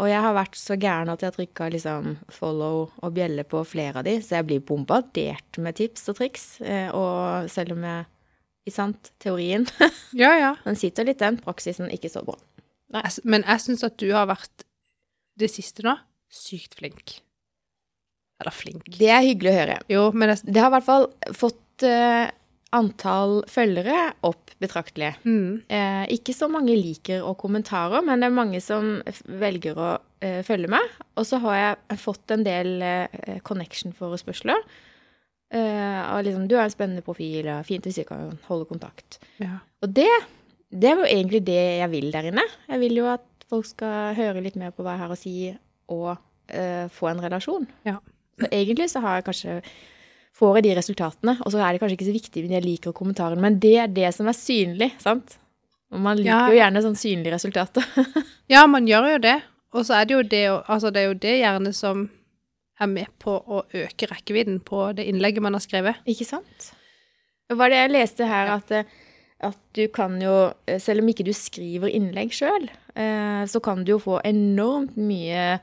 [0.00, 3.60] Og jeg har vært så gæren at jeg har trykka liksom follow og bjelle på
[3.68, 6.46] flere av de, så jeg blir bombardert med tips og triks.
[6.96, 8.06] Og selv om jeg
[8.64, 9.12] Ikke sant?
[9.20, 9.66] Teorien.
[10.16, 10.54] Ja, ja.
[10.64, 11.36] Den sitter litt, den.
[11.36, 12.38] Praksisen ikke så bra.
[12.96, 13.04] Nei.
[13.28, 14.64] Men jeg syns at du har vært
[15.36, 15.98] det siste nå
[16.34, 17.18] sykt flink.
[18.42, 18.88] Eller flink.
[18.98, 19.76] Det er hyggelig å høre.
[19.92, 21.06] Jo, men det, Det har i hvert fall
[21.38, 22.26] fått uh,
[22.74, 25.12] antall følgere opp betraktelig.
[25.22, 29.90] mm, Uh, ikke så mange liker og kommentarer, men det er mange som velger å
[30.00, 30.96] uh, følge meg.
[31.14, 32.82] Og så har jeg fått en del
[33.46, 34.66] connection-forespørsler.
[35.54, 39.20] Og liksom 'Du har en spennende profil, og fint hvis vi kan holde kontakt'.
[39.38, 39.60] ja.
[39.82, 40.08] Og det,
[40.72, 42.42] det er jo egentlig det jeg vil der inne.
[42.66, 45.34] Jeg vil jo at folk skal høre litt mer på hva jeg har å si,
[45.92, 46.16] og
[46.48, 47.66] eh, få en relasjon.
[47.86, 47.98] Ja.
[48.40, 49.56] Så egentlig så har jeg kanskje
[50.34, 52.92] får jeg de resultatene, og så er det kanskje ikke så viktig men jeg liker
[52.96, 55.36] kommentaren, men det er det som er synlig, sant?
[55.94, 56.48] Og man liker Ja.
[56.50, 57.84] jo gjerne sånn synlige resultater.
[58.50, 59.36] ja, man gjør jo det.
[59.74, 62.08] Og så er det jo det Altså, det er jo det gjerne som
[62.82, 66.00] er med på å øke rekkevidden på det innlegget man har skrevet.
[66.10, 66.72] ikke sant?
[67.46, 68.84] Det var det jeg leste her, at, eh,
[69.44, 73.88] at du kan jo, eh, selv om ikke du skriver innlegg sjøl, så kan du
[73.90, 75.58] jo få enormt mye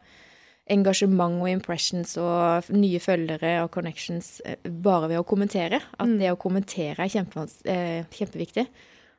[0.72, 5.82] engasjement og impressions og nye følgere og connections eh, bare ved å kommentere.
[5.98, 6.18] At Mm.
[6.20, 7.10] det å kommentere er
[7.66, 8.68] eh, kjempeviktig.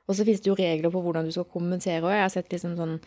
[0.09, 2.13] Og så finnes det jo regler på hvordan du skal kommentere òg.
[2.13, 3.01] Jeg har sett liksom sånn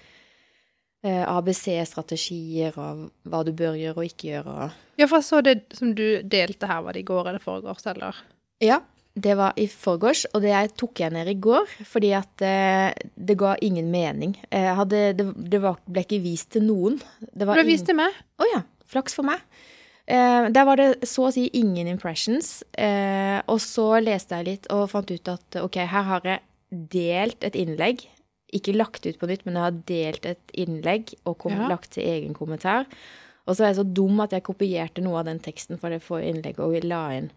[1.03, 4.71] eh, ABC-strategier av hva du bør gjøre og ikke gjøre.
[4.97, 7.85] Ja, for jeg så det som du delte her, var det i går eller foregårs,
[7.91, 8.15] eller?
[8.63, 8.79] Ja,
[9.15, 12.91] det var i forgårs, og det jeg tok jeg ned i går, fordi at eh,
[13.15, 14.33] det ga ingen mening.
[14.51, 16.97] Jeg hadde, det det var, ble ikke vist til noen.
[17.21, 18.11] Det ingen- vist til meg.
[18.39, 19.39] Å ja, flaks for meg.
[20.07, 22.59] Eh, der var det så å si ingen impressions.
[22.77, 26.41] Eh, og så leste jeg litt og fant ut at ok, her har jeg
[26.91, 28.03] delt et innlegg.
[28.53, 31.67] Ikke lagt ut på nytt, men jeg har delt et innlegg og kom, Ja.
[31.71, 32.85] lagt til egen kommentar.
[33.45, 36.01] Og så er jeg så dum at jeg kopierte noe av den teksten for det
[36.01, 37.27] forrige innlegget og la inn.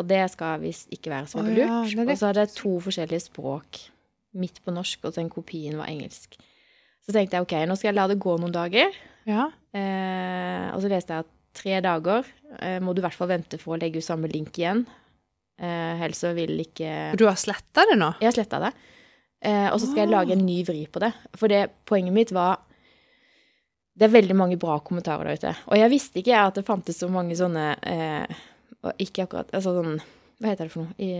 [0.00, 1.94] Og det skal visst ikke være så ja, lurt.
[1.96, 3.80] det- Og så hadde jeg to forskjellige språk.
[4.34, 6.36] Midt på norsk, og den kopien var engelsk.
[7.04, 8.92] Så tenkte jeg ok, nå skal jeg la det gå noen dager.
[9.26, 9.50] Ja.
[9.76, 12.24] Eh, og så leste jeg at tre dager
[12.60, 14.86] eh, må du i hvert fall vente for å legge ut samme link igjen.
[15.58, 18.12] Eh, ellers så vil ikke du har sletta det nå?
[18.22, 18.72] Jeg har sletta det.
[19.42, 21.12] Eh, og så skal jeg lage en ny vri på det.
[21.38, 22.60] For det poenget mitt var
[23.98, 25.54] Det er veldig mange bra kommentarer der ute.
[25.72, 28.40] Og jeg visste ikke at det fantes så mange sånne eh,
[29.02, 29.96] Ikke akkurat Altså sånn
[30.38, 30.94] Hva heter det for noe?
[31.02, 31.10] I,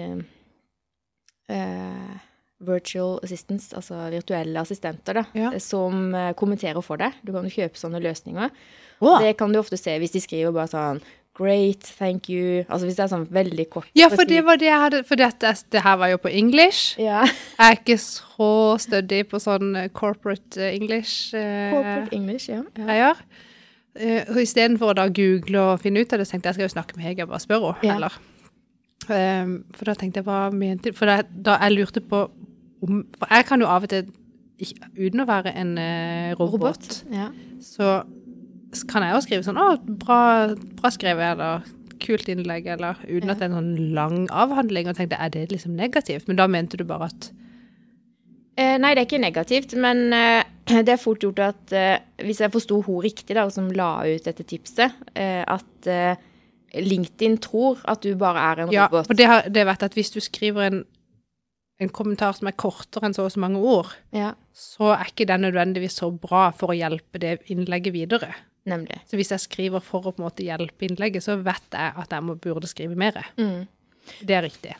[1.50, 2.16] eh,
[2.58, 5.24] virtual assistants, altså virtuelle assistenter, da.
[5.38, 5.52] Ja.
[5.62, 7.14] Som eh, kommenterer for deg.
[7.22, 8.54] Du kan kjøpe sånne løsninger.
[8.98, 9.14] Å.
[9.22, 11.02] Det kan du ofte se hvis de skriver bare sånn
[11.38, 12.64] Great, thank you.
[12.66, 13.90] Altså hvis det er sånn veldig kort.
[13.94, 16.96] Ja, for det var det jeg hadde For dette, det her var jo på English.
[16.98, 17.20] Ja.
[17.28, 18.48] Jeg er ikke så
[18.82, 21.30] stødig på sånn eh, corporate eh, English.
[21.38, 22.64] eh, Corporate English, ja.
[22.64, 22.82] ja.
[22.82, 23.22] greier.
[23.98, 26.58] Uh, så istedenfor å da google og finne ut av det, så tenkte jeg jeg
[26.58, 27.86] skal jo snakke med Hege og bare spørre henne.
[27.86, 27.96] Ja.
[27.96, 28.18] Eller.
[29.08, 32.18] Um, for da tenkte jeg hva mente For da, da jeg lurte på
[32.84, 34.10] om For jeg kan jo av og til,
[34.98, 35.70] uten å være en
[36.36, 37.30] robot, robot, Ja.
[37.64, 38.02] så
[38.88, 41.62] kan jeg jo skrive sånn 'Å, bra, bra skrevet', eller
[41.98, 43.32] 'kult innlegg', eller uten Ja.
[43.32, 44.88] at det er en sånn lang avhandling.
[44.88, 46.28] Og tenkte er det liksom negativt?
[46.28, 47.30] Men da mente du bare at
[48.58, 52.40] Eh, nei, det er ikke negativt, men eh, det er fort gjort at eh, Hvis
[52.40, 56.16] jeg forsto hun riktig, da, som la ut dette tipset, eh, at eh,
[56.74, 59.06] LinkedIn tror at du bare er en Ja, robot.
[59.06, 60.84] for det, har, det vet jeg at hvis du skriver en,
[61.80, 65.24] en kommentar som er kortere enn så og så mange ord, Ja, så er ikke
[65.30, 68.34] den nødvendigvis så bra for å hjelpe det innlegget videre.
[68.70, 69.00] Nemlig.
[69.08, 72.12] Så hvis jeg skriver for å på en måte hjelpe innlegget, så vet jeg at
[72.14, 73.18] jeg må, burde skrive mer.
[73.40, 73.66] Mm.
[74.20, 74.76] Det er riktig.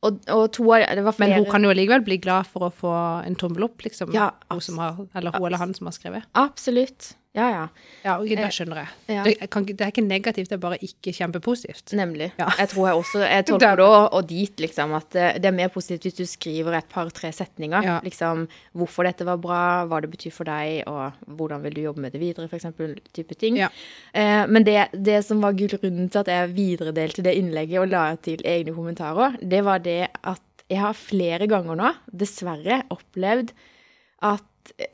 [0.00, 2.72] Og, og to av Det var Men hun kan jo likevel bli glad for å
[2.72, 2.92] få
[3.26, 4.14] en tommel opp, liksom.
[4.16, 6.28] Ja, hun som har, eller hun eller han som har skrevet.
[6.40, 7.14] Absolutt.
[7.36, 7.66] Ja, ja.
[8.02, 8.88] Ja, og det Eh, skjønner jeg.
[9.14, 9.22] ja.
[9.22, 11.92] Det, kan, det er ikke negativt, det er bare ikke kjempepositivt.
[11.94, 12.32] Nemlig.
[12.40, 12.48] Ja.
[12.58, 15.68] Jeg tror jeg også Jeg tolker det og, dit, liksom, at eh, det er mer
[15.70, 17.86] positivt hvis du skriver et par-tre setninger.
[17.86, 18.00] Ja.
[18.02, 22.02] Liksom hvorfor dette var bra, hva det betyr for deg, og hvordan vil du jobbe
[22.02, 22.66] med det videre, f.eks.
[23.14, 23.60] type ting.
[23.62, 28.08] Eh, men det, det som var grunnen til at jeg videredelte det innlegget og la
[28.18, 33.54] til egne kommentarer, det var det at jeg har flere ganger nå, dessverre, opplevd
[34.26, 34.44] at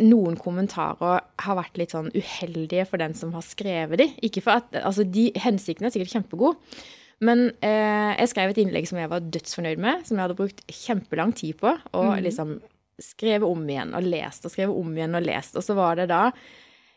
[0.03, 4.09] noen kommentarer har vært litt sånn uheldige for den som har skrevet de.
[4.27, 6.79] Ikke for at, altså de Hensikten er sikkert kjempegod,
[7.25, 10.59] Men eh, jeg skrev et innlegg som jeg var dødsfornøyd med, som jeg hadde brukt
[10.69, 11.73] kjempelang tid på.
[11.97, 12.25] Og mm.
[12.27, 12.59] liksom
[13.01, 15.57] skrevet om igjen og lest og skrevet om igjen og lest.
[15.57, 16.27] Og så var det da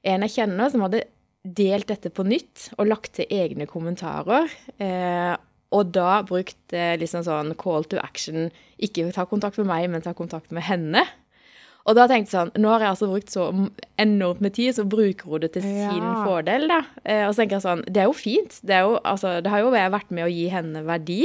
[0.08, 1.06] en jeg kjenner som hadde
[1.44, 4.52] delt dette på nytt og lagt til egne kommentarer.
[4.80, 5.36] Eh,
[5.76, 8.50] og da brukt eh, liksom sånn call to action.
[8.82, 11.06] Ikke ta kontakt med meg, men ta kontakt med henne.
[11.90, 13.48] Og da tenkte jeg sånn, nå har jeg altså brukt så
[14.00, 15.90] enormt med tid, så bruker hun det til Ja.
[15.90, 16.84] sin fordel, da.
[17.04, 18.60] Eh, og så tenker jeg sånn, det er jo fint.
[18.62, 21.24] Det, er jo, altså, det har jo vært med å gi henne verdi.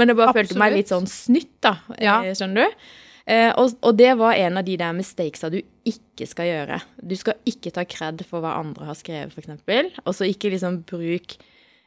[0.00, 1.76] Men det bare følte meg litt sånn snytt, da.
[2.00, 2.22] Ja.
[2.24, 2.88] eh, Skjønner du?
[3.30, 6.80] Eh, og, og det var en av de der mistakesa du ikke skal gjøre.
[7.04, 10.00] Du skal ikke ta kred for hva andre har skrevet, f.eks.
[10.06, 11.36] Og så ikke liksom bruk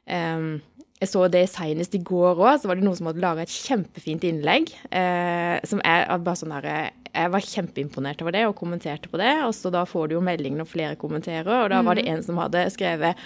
[0.08, 0.62] ehm,
[1.04, 3.52] Jeg så det senest i går òg, så var det noen som hadde laga et
[3.52, 4.70] kjempefint innlegg.
[4.89, 9.34] Eh, som er bare sånn der, Jeg var kjempeimponert over det og kommenterte på det.
[9.46, 12.24] Og så da får du jo melding når flere kommenterer, og da var det en
[12.26, 13.20] som hadde skrevet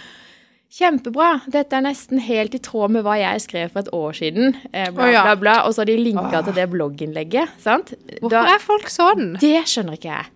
[0.68, 1.28] Kjempebra!
[1.48, 4.50] Dette er nesten helt i tråd med hva jeg skrev for et år siden.
[4.68, 5.54] Eh, bla, bla, bla.
[5.64, 7.54] Og så har de linka til det blogginnlegget.
[7.64, 7.94] sant?
[8.20, 9.38] Hvorfor Da- er folk sånn?
[9.40, 10.26] det skjønner ikke jeg.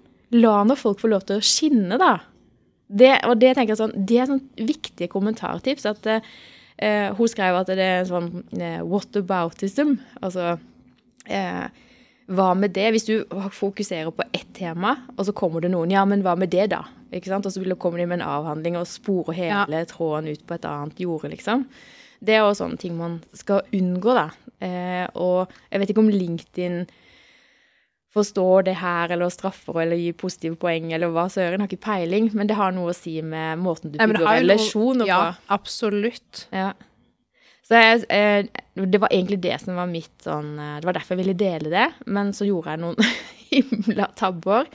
[0.40, 2.20] La nå folk få lov til å skinne, da.
[2.88, 5.84] Det, og det tenker jeg sånn, det er sånn viktige kommentartips.
[5.84, 6.20] At eh,
[7.16, 9.96] hun skrev at det er sånn eh, whataboutism.
[10.22, 10.56] Altså
[11.28, 11.66] eh,
[12.32, 12.88] hva med det?
[12.94, 13.14] Hvis du
[13.52, 16.84] fokuserer på ett tema, og så kommer det noen Ja, men hva med det, da?
[17.12, 17.46] Ikke sant?
[17.46, 21.02] Og så kommer de med en avhandling og sporer hele tråden ut på et annet
[21.02, 21.66] jorde, liksom.
[22.22, 24.28] Det er jo sånne ting man skal unngå, da.
[24.62, 26.84] Eh, og jeg vet ikke om LinkedIn
[28.12, 32.30] forstår det her, eller straffer, eller gir positive poeng, eller hva søren, har ikke peiling,
[32.36, 35.54] men det har noe å si med måten du bygger ja, relasjoner Ja, på.
[35.56, 36.46] absolutt.
[36.52, 36.72] Ja.
[37.64, 38.44] Så jeg, eh,
[38.84, 41.70] det var egentlig det som var mitt sånn eh, Det var derfor jeg ville dele
[41.72, 43.08] det, men så gjorde jeg noen
[43.52, 44.68] himla tabber.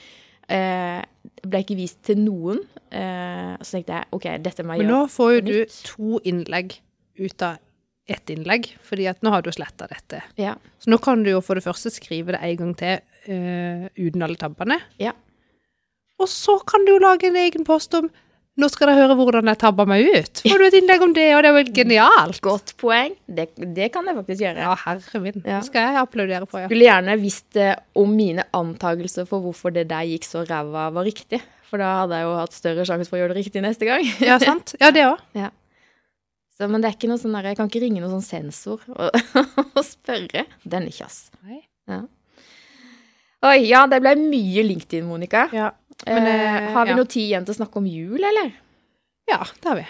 [0.50, 1.02] Eh,
[1.44, 2.64] ble ikke vist til noen.
[2.90, 4.90] Eh, så tenkte jeg OK, dette må jeg gjøre på nytt.
[4.90, 6.78] Men nå får jo du to innlegg
[7.20, 7.58] ut av
[8.08, 10.22] ett innlegg, fordi at nå har du sletta dette.
[10.40, 10.56] Ja.
[10.80, 14.24] Så nå kan du jo for det første skrive det en gang til uh, uten
[14.24, 14.80] alle tabbene.
[15.02, 15.14] Ja.
[16.18, 18.10] Og så kan du jo lage en egen post om
[18.58, 20.40] nå skal dere høre hvordan jeg tabba meg ut.
[20.42, 22.40] Får du et innlegg om det, og det er jo genialt.
[22.42, 23.14] Godt poeng.
[23.30, 24.64] Det, det kan jeg faktisk gjøre.
[24.66, 25.38] Ja, herre min.
[25.44, 25.60] Ja.
[25.60, 26.72] Det skal jeg applaudere på, ja.
[26.72, 31.06] Skulle gjerne visst eh, om mine antakelser for hvorfor det der gikk så ræva, var
[31.06, 31.44] riktig.
[31.70, 34.10] For da hadde jeg jo hatt større sjanse for å gjøre det riktig neste gang.
[34.26, 34.74] Ja, sant?
[34.82, 35.22] Ja, det òg.
[36.58, 38.82] Så, men det er ikke noe sånn der, jeg kan ikke ringe noen sånn sensor
[38.90, 39.18] og,
[39.78, 40.48] og spørre.
[40.66, 41.28] Den er kjass.
[41.46, 41.62] Nei.
[43.46, 45.46] Oi, ja, det ble mye LinkedIn, Monica.
[45.54, 45.70] Ja.
[46.06, 46.98] Men, eh, eh, har vi ja.
[46.98, 48.52] noe tid igjen til å snakke om jul, eller?
[49.28, 49.86] ja, det har vi.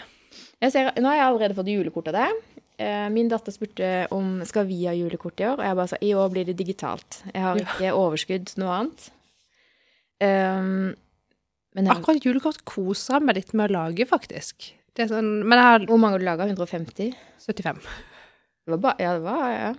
[0.65, 2.39] Jeg ser, nå har jeg allerede fått julekort av deg.
[2.81, 5.99] Eh, min datter spurte om skal vi ha julekort i år, og jeg bare sa
[6.01, 7.21] i år blir det digitalt.
[7.31, 7.65] Jeg har Ja.
[7.65, 9.09] ikke overskudd til noe annet.
[10.19, 10.95] Um,
[11.77, 14.73] men jeg, Akkurat julekort koser jeg meg litt med å lage, faktisk.
[14.97, 16.47] Det er sånn, men jeg har hvor mange har du laga?
[16.49, 17.11] 150?
[17.43, 17.81] 75.
[18.65, 19.73] Det var bare, ja, det var ja.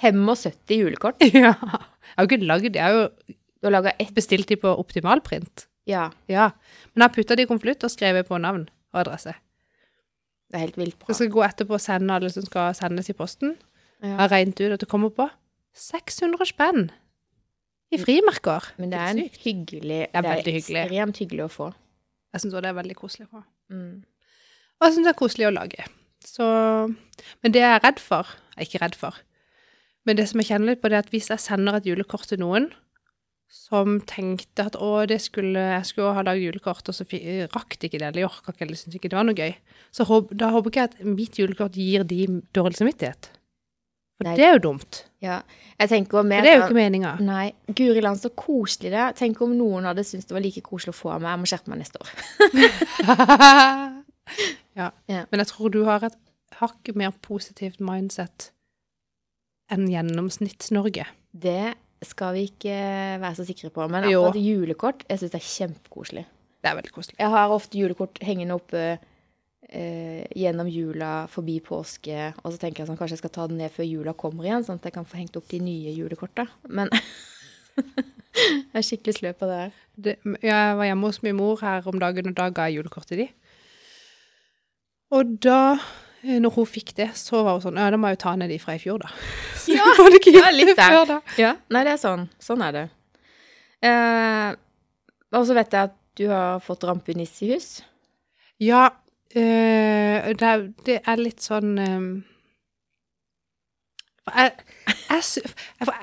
[0.00, 1.20] 75 julekort.
[1.36, 1.52] Ja.
[2.10, 3.02] Jeg har jo ikke lagd Jeg har jo
[3.60, 5.66] Du har laga ett bestilt de på optimalprint.
[5.86, 6.50] Ja, Ja.
[6.94, 9.34] Men jeg har putta de i konvolutt og skrevet på navn og adresse.
[10.50, 11.06] det er helt vilt Så bra.
[11.12, 13.56] jeg skal gå etterpå og sende alle som skal sendes i posten.
[14.02, 14.08] Ja.
[14.08, 15.28] Jeg har regnet ut at det kommer på
[15.76, 16.90] 600 spenn
[17.92, 18.72] i frimerker.
[18.78, 20.82] Men det er en hyggelig Det er veldig hyggelig.
[20.88, 21.68] ekstremt hyggelig å få.
[22.32, 23.26] Jeg syns òg det er veldig koselig.
[23.28, 23.44] å få.
[23.70, 24.02] Mm.
[24.80, 25.88] Og jeg syns det er koselig å lage.
[26.24, 26.44] Så
[27.44, 29.16] Men det jeg er redd for Jeg er ikke redd for.
[30.08, 32.28] Men det som jeg kjenner litt på, det er at hvis jeg sender et julekort
[32.28, 32.70] til noen
[33.50, 37.04] som tenkte at å, det skulle, jeg skulle ha lagd julekort, og så
[37.50, 39.56] rakk de ikke det, eller de orka ikke, eller syntes ikke det var noe gøy,
[39.96, 43.32] så håp, da håper ikke jeg at mitt julekort gir de dårlig samvittighet.
[44.20, 44.36] For Nei.
[44.38, 45.02] det er jo dumt.
[45.24, 45.40] Ja.
[45.80, 47.16] Jeg tenker For mer det er jo ikke meninga.
[47.24, 49.06] Nei, Guri land, så koselig det.
[49.18, 51.34] Tenk om noen hadde syntes det var like koselig å få av meg.
[51.34, 52.08] Jeg må skjerpe meg neste år.
[54.76, 54.90] ja.
[55.10, 55.24] Ja.
[55.30, 56.16] Men jeg tror du har et
[56.60, 58.50] hakk mer positivt mindset
[59.70, 61.06] enn gjennomsnitts-Norge.
[61.30, 62.74] Det skal vi ikke
[63.22, 63.86] være så sikre på.
[63.90, 64.24] Men Jo.
[64.34, 66.24] julekort, jeg syns det er kjempekoselig.
[66.60, 67.16] Det er veldig koselig.
[67.18, 68.98] Jeg har ofte julekort hengende oppe
[69.70, 73.60] eh, gjennom jula, forbi påske, og så tenker jeg sånn, kanskje jeg skal ta den
[73.62, 76.48] ned før jula kommer igjen, sånn at jeg kan få hengt opp de nye julekorta.
[76.68, 76.90] Men
[77.76, 79.78] jeg er skikkelig sløv på det her.
[79.96, 83.08] det, jeg var hjemme hos min mor her om dagen, og da ga jeg julekort
[83.08, 83.28] til de.
[85.16, 85.60] Og da,
[86.22, 88.34] eh, når hun fikk det, så var hun sånn, ja, da må jeg jo ta
[88.38, 89.10] ned de fra i fjor da.
[89.60, 91.16] Så Ja, det ikke ja, litt der.
[91.40, 92.26] Ja, nei, det er sånn.
[92.42, 92.86] Sånn er det.
[93.86, 94.50] Eh,
[95.34, 97.68] og så vet jeg at du har fått rampeniss i hus.
[98.60, 98.88] Ja,
[99.32, 102.08] eh, det, er, det er litt sånn eh,
[104.30, 104.52] jeg,
[105.08, 105.94] jeg, jeg,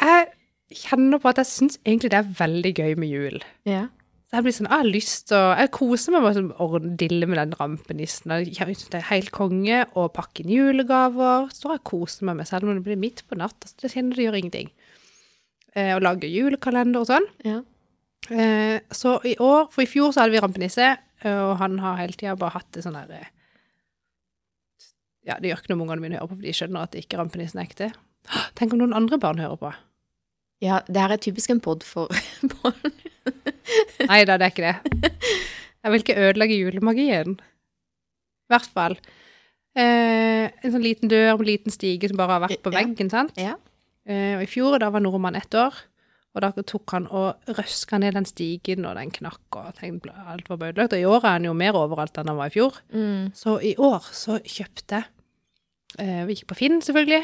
[0.67, 3.37] jeg kjenner på at jeg syns egentlig det er veldig gøy med jul.
[3.69, 3.85] Ja.
[4.27, 7.29] Så jeg blir sånn, jeg har lyst til å Jeg koser meg med å dille
[7.31, 8.33] med den rampenissen.
[8.43, 11.47] Jeg synes det er helt konge å pakke inn julegaver.
[11.55, 13.55] Så jeg koser meg med, selv om det blir midt på natt.
[13.63, 14.73] Altså, det kjenner det gjør ingenting.
[15.77, 17.29] Eh, og lage julekalender og sånn.
[17.47, 17.61] Ja.
[18.27, 20.89] Eh, så i år, for i fjor så hadde vi rampenisse,
[21.23, 23.29] eh, og han har hele tida bare hatt det sånn der eh,
[25.27, 27.05] Ja, det gjør ikke noe om ungene mine hører på, for de skjønner at det
[27.05, 27.89] ikke rampenissen er ekte.
[28.59, 29.71] Tenk om noen andre barn hører på.
[30.63, 32.11] ja, det her er typisk en pod for
[32.57, 32.91] barn.
[34.11, 35.11] Nei da, det er ikke det.
[35.83, 37.37] Jeg vil ikke ødelegge julemagien.
[38.47, 38.97] I hvert fall.
[39.77, 43.35] Eh, en sånn liten dør med liten stige som bare har vært på veggen, sant?
[43.37, 43.57] Ja.
[44.07, 45.75] Eh, og i fjor, da var nordmann ett år,
[46.33, 50.49] og da tok han og røska ned den stigen, og den knakk, og tenkte alt
[50.49, 50.95] var ødelagt.
[50.95, 52.79] Og i år er han jo mer overalt enn han var i fjor.
[52.93, 53.29] Mm.
[53.37, 55.03] Så i år så kjøpte
[55.99, 57.23] eh, Vi gikk på Finn, selvfølgelig.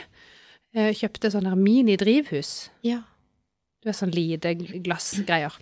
[0.74, 2.54] Eh, kjøpte sånn her mini-drivhus.
[2.86, 3.04] Ja.
[3.84, 5.58] Du er sånn lite glassgreier.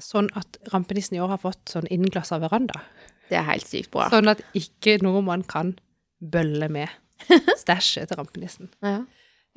[0.00, 2.80] Sånn at rampenissen i år har fått sånn innglassa veranda.
[3.28, 4.08] Det er helt sykt bra.
[4.12, 5.74] Sånn at ikke nordmann kan
[6.22, 6.88] bølle med
[7.62, 8.70] stæsjet til rampenissen.
[8.84, 9.02] Ja.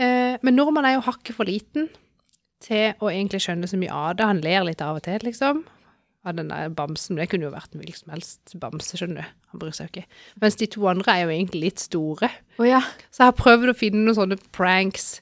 [0.02, 1.90] Eh, men nordmann er jo hakket for liten
[2.64, 4.28] til å egentlig skjønne så mye av det.
[4.28, 5.64] Han ler litt av og til, liksom.
[6.26, 7.20] Av den der bamsen.
[7.20, 9.34] Det kunne jo vært en hvilken som helst bamse, skjønner du.
[9.54, 10.22] Han bryr seg jo ikke.
[10.42, 12.32] Mens de to andre er jo egentlig litt store.
[12.58, 12.82] Oh, ja.
[13.12, 15.20] Så jeg har prøvd å finne noen sånne pranks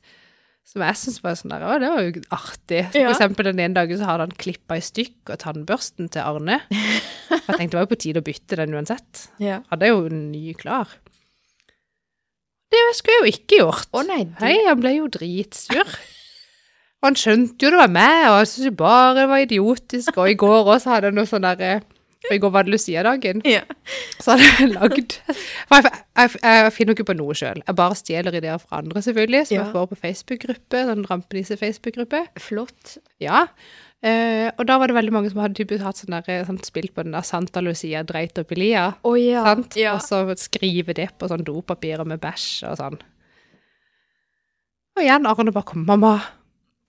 [0.68, 2.82] som jeg syns var sånn der Å, det var jo artig.
[2.86, 2.94] Ja.
[2.96, 6.62] For eksempel den ene dagen så hadde han klippa i stykk og tannbørsten til Arne.
[6.70, 9.28] For jeg tenkte det var jo på tide å bytte den uansett.
[9.44, 9.62] ja.
[9.70, 10.98] Hadde jo en ny klar.
[12.74, 13.90] Det skulle jeg jo ikke gjort.
[13.94, 14.40] Å nei, det...
[14.42, 15.98] Hei, han ble jo dritsur.
[17.04, 20.18] Og han skjønte jo det var meg, og han syntes jo bare det var idiotisk.
[20.18, 21.74] Og i går også hadde han noe sånn derre
[22.24, 23.42] For i går var det Lucia-dagen.
[23.48, 23.62] Ja.
[24.24, 27.60] Så hadde jeg lagd jeg, jeg, jeg finner ikke på noe sjøl.
[27.68, 29.64] Jeg bare stjeler ideer fra andre, selvfølgelig, som Ja.
[29.64, 30.84] jeg får på Facebook-gruppe.
[30.90, 32.22] Sånn Rampenisse-Facebook-gruppe.
[32.40, 32.98] Flott.
[33.24, 33.48] Ja.
[34.04, 36.92] Uh, og da var det veldig mange som hadde typisk hatt sånn der, sånn, spilt
[36.96, 38.90] på den der Santa Lucia dreit opp i lia.
[39.08, 39.46] Oh, ja.
[39.48, 39.78] Sant?
[39.80, 39.94] Ja.
[39.96, 42.98] Og så skrive det på sånn dopapirer med bæsj og sånn.
[44.94, 46.18] Og igjen, Arne bare kom, mamma,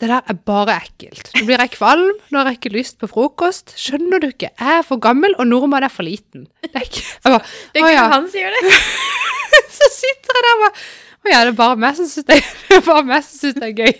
[0.05, 1.31] det der er bare ekkelt.
[1.39, 3.73] Nå blir jeg kvalm, nå har jeg ikke lyst på frokost.
[3.81, 4.51] Skjønner du ikke?
[4.53, 6.45] Jeg er for gammel, og nordmann er for liten.
[6.61, 7.05] Det er ikke...
[7.25, 7.41] Bare,
[7.73, 8.09] Det er ikke ja».
[8.13, 8.75] han sier det.
[9.79, 10.85] Så sitter jeg der og bare,
[11.25, 12.43] å ja, det er bare meg som synes det,
[13.61, 13.95] det er gøy.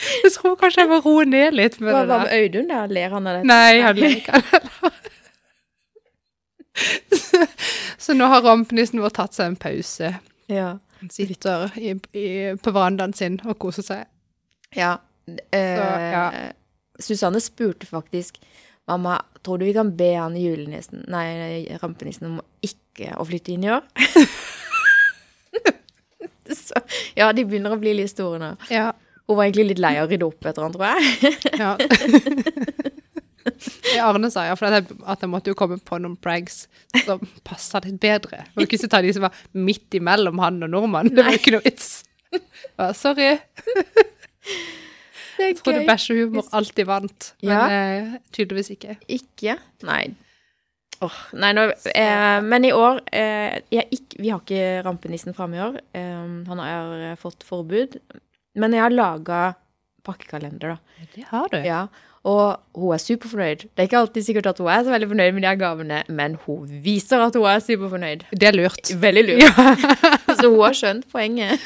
[0.00, 2.30] Jeg tror kanskje jeg må roe ned litt med Hva det var der.
[2.30, 2.92] med Audun der?
[2.94, 3.48] Ler han av det?
[3.50, 4.92] Nei, han liker det.
[7.12, 7.42] Så,
[7.98, 10.14] så nå har rampenissen vår tatt seg en pause.
[10.48, 10.70] Ja.
[11.08, 12.26] Sitter i, i,
[12.60, 14.06] på verandaen sin og koser seg.
[14.76, 14.96] Ja.
[15.26, 16.24] Eh, Så, ja.
[17.00, 18.36] Susanne spurte faktisk
[18.90, 23.64] Mamma, tror du vi kan be han julenissen, nei, rampenissen om ikke å flytte inn
[23.68, 23.84] i år?
[26.50, 26.74] Så,
[27.14, 28.48] ja, de begynner å bli litt store nå.
[28.72, 28.88] Ja.
[29.30, 31.36] Hun var egentlig litt lei av å rydde opp etter han, tror jeg.
[31.60, 31.76] ja.
[33.90, 36.62] Det Arne sa ja, for at jeg, at jeg måtte jo komme på noen pranks
[37.06, 38.44] som passa litt bedre.
[38.54, 41.14] For ikke så ta de som var midt imellom han og nordmannen.
[41.16, 41.90] Det var ikke noe vits.
[42.78, 43.32] Ja, sorry.
[45.40, 47.60] Det er Jeg trodde bæsjehumor alltid vant, men Ja.
[47.72, 48.96] eh, tydeligvis ikke.
[49.08, 49.56] Ikke?
[49.88, 50.02] Nei.
[51.00, 51.62] Oh, nei, nå,
[51.96, 55.78] eh, men i år eh, jeg ikk- Vi har ikke rampenissen framme i år.
[55.96, 57.96] Eh, han har eh, fått forbud.
[58.60, 59.54] Men jeg har laga
[60.06, 61.04] pakkekalender, da.
[61.14, 61.58] Det har du.
[61.64, 61.84] Ja,
[62.28, 63.62] og hun er superfornøyd.
[63.64, 66.34] Det er ikke alltid sikkert at hun er så veldig fornøyd med de gavene, men
[66.44, 68.26] hun viser at hun er superfornøyd.
[68.36, 68.92] Det er lurt.
[69.00, 69.44] Veldig lurt.
[69.46, 69.70] Ja.
[70.40, 71.64] Så hun har skjønt poenget.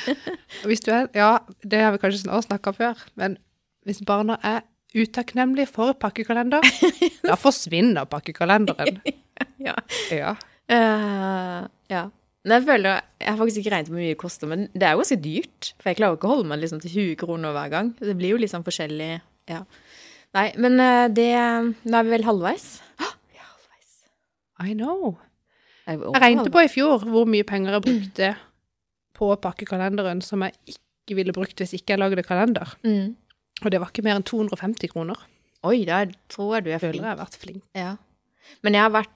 [0.64, 3.36] Hvis du er, ja, det har vi kanskje snakka før, men
[3.84, 4.62] hvis barna er
[4.94, 6.62] utakknemlige for pakkekalender,
[7.28, 9.02] da forsvinner pakkekalenderen.
[9.58, 9.72] Ja.
[10.14, 10.36] Ja.
[10.70, 12.04] Uh, ja.
[12.44, 14.84] Men jeg føler, jeg har faktisk ikke regnet på hvor mye det koster, men det
[14.84, 15.68] er jo ganske dyrt.
[15.80, 17.92] For jeg klarer ikke å holde meg liksom til 20 kroner hver gang.
[17.96, 19.10] Det blir jo liksom forskjellig,
[19.48, 19.62] ja.
[20.34, 21.28] Nei, men eh, det,
[21.88, 22.66] nå er vi vel halvveis?
[23.00, 23.94] Åh, vi er halvveis.
[24.66, 25.14] I know.
[25.86, 28.30] Er Jeg regnet på i fjor hvor mye penger jeg brukte
[29.14, 32.76] på pakkekalenderen som jeg ikke ville brukt hvis ikke jeg lagde kalender.
[32.84, 33.14] Mm.
[33.62, 35.20] Og det var ikke mer enn 250 kroner.
[35.64, 37.04] Oi, da tror jeg du er Jeg føler flink.
[37.04, 37.62] jeg har vært flink.
[37.78, 37.92] Ja.
[38.66, 39.14] Men jeg har vært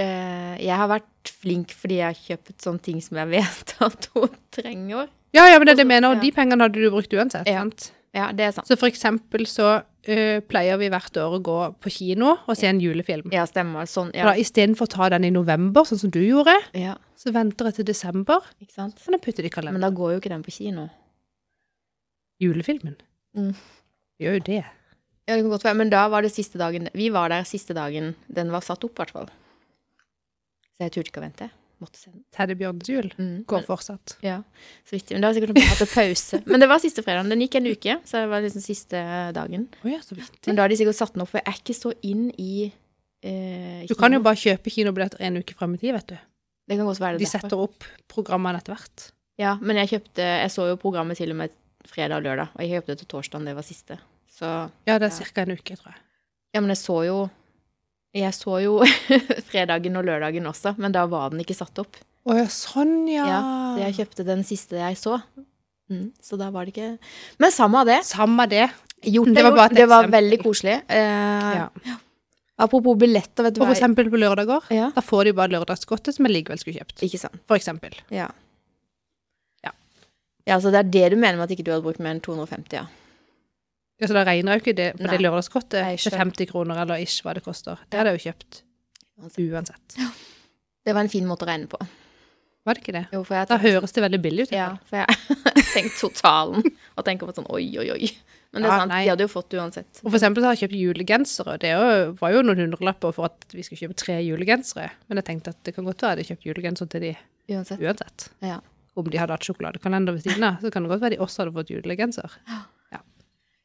[0.00, 4.32] jeg har vært flink fordi jeg har kjøpt sånne ting som jeg vet at hun
[4.54, 5.10] trenger.
[5.34, 7.48] Ja, ja, men det er det jeg mener, og de pengene hadde du brukt uansett.
[7.50, 7.64] Ja.
[7.64, 7.90] sant?
[8.14, 8.68] Ja, det er sant.
[8.70, 12.68] Så for eksempel så uh, pleier vi hvert år å gå på kino og se
[12.70, 13.32] en julefilm.
[13.34, 13.88] Ja, stemmer.
[13.90, 14.28] Sånn, Ja.
[14.30, 14.34] ja.
[14.38, 16.94] Istedenfor å ta den i november, sånn som du gjorde, ja.
[17.18, 19.00] så venter jeg til desember, Ikke sant?
[19.00, 19.80] så kan jeg putte det i kalenderen.
[19.80, 20.86] Men da går jo ikke den på kino.
[22.42, 22.94] Julefilmen.
[23.34, 23.54] Mm.
[24.22, 24.62] Gjør jo det.
[25.24, 27.74] Ja, det kan godt være, men da var det siste dagen Vi var der siste
[27.74, 29.30] dagen den var satt opp, i hvert fall.
[30.74, 31.50] Så jeg turte ikke å vente.
[31.82, 32.22] måtte se den.
[32.32, 33.44] Teddybjørnens jul Mm.
[33.44, 34.16] går Men, fortsatt.
[34.22, 34.42] ja,
[34.86, 35.10] så vidt.
[35.10, 36.42] Men da har jeg sikkert bare hatt en pause.
[36.46, 37.28] Men det var siste fredagen.
[37.28, 39.68] Den gikk en uke, så det var liksom siste dagen.
[39.84, 40.46] Oh, ja, så viktig.
[40.46, 42.72] Men da har de sikkert satt den opp, for jeg er ikke så inn i
[43.22, 46.16] eh, Du kan jo bare kjøpe kinobilletter en uke frem i tid, vet du.
[46.68, 47.40] Det kan godt være det De derfor.
[47.50, 49.10] setter opp programmene etter hvert.
[49.38, 51.50] Ja, men jeg kjøpte Jeg så jo programmet til og med
[51.84, 53.98] fredag og lørdag, og jeg kjøpte det til torsdag, det var siste.
[54.30, 55.24] Så Ja, det er Ja.
[55.34, 55.42] ca.
[55.42, 56.00] en uke, tror jeg.
[56.54, 57.30] Ja, men jeg så jo
[58.14, 58.76] Jeg så jo
[59.50, 61.96] fredagen og lørdagen også, men da var den ikke satt opp.
[62.24, 63.24] Å ja, sånn, ja.
[63.28, 63.40] Ja,
[63.74, 65.18] så jeg kjøpte den siste jeg så.
[65.92, 66.86] Mm, så da var det ikke
[67.42, 67.98] Men samme av det.
[68.08, 68.68] Samme det.
[69.04, 70.78] Gjort Det var bare det var veldig koselig.
[70.88, 71.98] Eh, Ja.
[72.64, 74.62] Apropos billetter, vet du hva for eksempel på lørdager.
[74.70, 77.02] Ja, Da får de bare lørdagsgodtet som jeg likevel skulle kjøpt.
[77.02, 77.40] ikke sant.
[77.50, 77.96] For eksempel.
[78.14, 78.28] Ja.
[79.66, 79.72] Ja.
[80.46, 82.22] Ja, så det er det du mener med at ikke du hadde brukt mer enn
[82.22, 82.86] 250, ja.
[84.02, 85.12] Ja, så da regner jo ikke det for Nei.
[85.16, 87.78] det lørdagsgodtet til 50 kroner, eller ish hva det koster.
[87.90, 88.62] Det hadde jeg jo kjøpt.
[89.38, 89.96] Uansett.
[90.84, 91.78] Det var en fin måte å regne på.
[92.64, 93.02] Var det ikke det?
[93.12, 94.52] Jo, jeg Da høres det veldig billig ut.
[94.56, 95.06] Ja, for jeg
[95.44, 96.64] har tenkt totalen
[96.96, 98.08] og tenker på sånn oi, oi, oi.
[98.54, 99.00] Men det er Ja, sant, nei.
[99.04, 100.00] de hadde jo fått det uansett.
[100.02, 101.56] Og for eksempel så har jeg kjøpt julegensere.
[101.60, 101.72] Det
[102.20, 104.90] var jo noen hundrelapper for at vi skulle kjøpe tre julegensere.
[105.10, 107.12] Men jeg tenkte at det kan godt være jeg hadde kjøpt julegenser til de
[107.52, 107.82] Uansett.
[107.82, 108.28] uansett.
[108.46, 108.60] Ja.
[108.96, 111.42] Om de hadde hatt sjokoladekalender ved siden av, så kan det godt være de også
[111.44, 112.36] hadde fått julegenser.
[112.48, 112.60] Ja,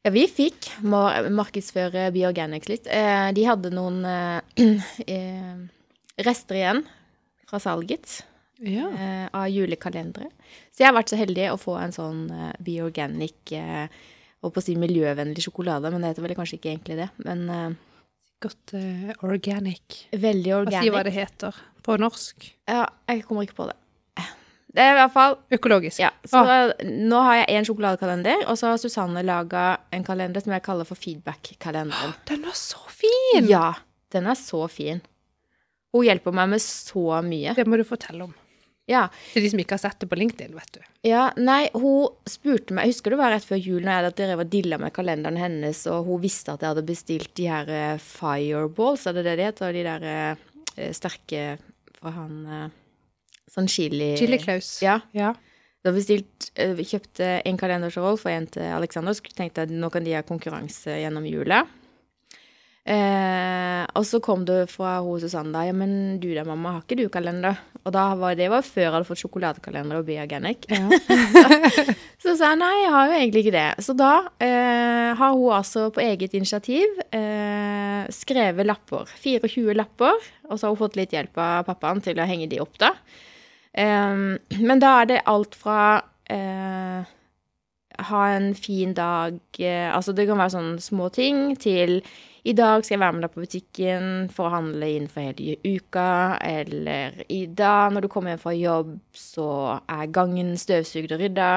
[0.08, 2.86] vi fikk mar markedsføre Bioganics litt.
[2.88, 4.40] Eh, de hadde noen eh,
[5.14, 5.56] eh,
[6.24, 6.84] rester igjen
[7.50, 8.22] fra salget
[8.64, 8.88] Ja.
[8.92, 10.30] eh, av julekalendere.
[10.72, 12.24] Så jeg har vært så heldig å få en sånn
[12.64, 13.52] Bioganic
[14.40, 17.08] og på å si miljøvennlig sjokolade, men det heter vel kanskje ikke egentlig det.
[17.26, 17.76] Men
[18.40, 20.06] Godt uh, organic.
[20.16, 20.72] veldig organic.
[20.72, 22.46] Hva sier si hva det heter på norsk.
[22.70, 23.76] Ja, jeg kommer ikke på det.
[24.70, 25.98] Det er i hvert fall Økologisk.
[25.98, 26.44] Ja, så
[26.86, 29.64] nå har jeg én sjokoladekalender, og så har Susanne laga
[29.94, 32.14] en kalender som jeg kaller for feedback-kalenderen.
[32.30, 33.48] Den var så fin!
[33.50, 33.72] Ja,
[34.14, 35.00] den er så fin.
[35.94, 37.54] Hun hjelper meg med så mye.
[37.58, 38.32] Det må du fortelle om.
[38.90, 40.80] Ja, Til de som ikke har sett det på LinkedIn, vet du.
[41.06, 44.50] ja nei, hun spurte meg husker det var rett før jul når jeg drev og
[44.50, 49.06] dilla med kalenderen hennes, og hun visste at jeg hadde bestilt de her eh, fireballs,
[49.06, 49.76] er det det de heter?
[49.78, 51.44] De der eh, sterke
[52.00, 52.66] fra han eh,
[53.50, 54.78] Sånn chili Chili Klaus.
[54.84, 55.00] Ja.
[55.16, 55.34] Ja.
[55.80, 59.16] Da bestilt, eh, vi kjøpte en kalender til Rolf og en til Alexander.
[59.16, 61.64] Så tenkte jeg nå kan de ha konkurranse gjennom jula.
[62.90, 66.84] Eh, og så kom det fra hun Susanne da, ja, men du da, mamma, har
[66.86, 67.58] ikke du kalender?
[67.84, 70.66] Og da var det var før jeg hadde fått sjokoladekalender og Bioganic.
[72.22, 73.68] så sa jeg nei, jeg har jo egentlig ikke det.
[73.84, 79.12] Så da eh, har hun altså på eget initiativ eh, skrevet lapper.
[79.22, 80.30] 24 lapper.
[80.48, 82.94] Og så har hun fått litt hjelp av pappaen til å henge de opp, da.
[83.78, 86.00] Men da er det alt fra
[86.30, 87.06] eh,
[88.00, 92.00] ha en fin dag eh, Altså det kan være sånne små ting til
[92.40, 95.58] i dag skal jeg være med deg på butikken for å handle inn for hele
[95.60, 96.38] uka.
[96.40, 99.48] Eller i dag når du kommer hjem fra jobb, så
[99.84, 101.50] er gangen støvsugd og rydda.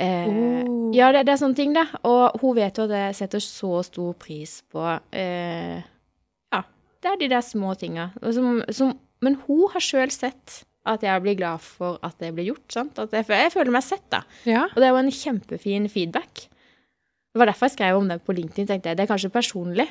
[0.00, 0.88] Eh, Oh.
[0.96, 1.84] Ja, det, det er sånne ting, da.
[2.08, 5.84] Og hun vet jo at jeg setter så stor pris på eh,
[6.56, 6.62] Ja,
[7.04, 8.08] det er de der små tinga.
[8.32, 12.50] Som, som, men hun har sjøl sett at jeg blir glad for at det blir
[12.54, 12.72] gjort.
[13.12, 14.22] jeg, jeg føler meg sett, da.
[14.48, 14.64] ja.
[14.72, 16.46] Og det var en kjempefin feedback.
[17.30, 18.66] Det var derfor jeg skrev om det på LinkedIn.
[18.66, 19.86] tenkte jeg, Det er kanskje personlig.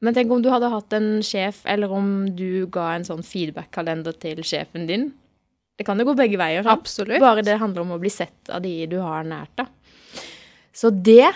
[0.00, 4.16] Men tenk om du hadde hatt en sjef, eller om du ga en sånn feedback-kalender
[4.20, 5.10] til sjefen din.
[5.76, 6.62] Det kan jo gå begge veier.
[6.64, 6.80] sant?
[6.84, 7.20] Absolutt.
[7.20, 9.52] Bare det handler om å bli sett av de du har nært.
[9.56, 9.66] da.
[10.72, 11.32] Så det,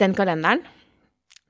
[0.00, 0.64] den kalenderen,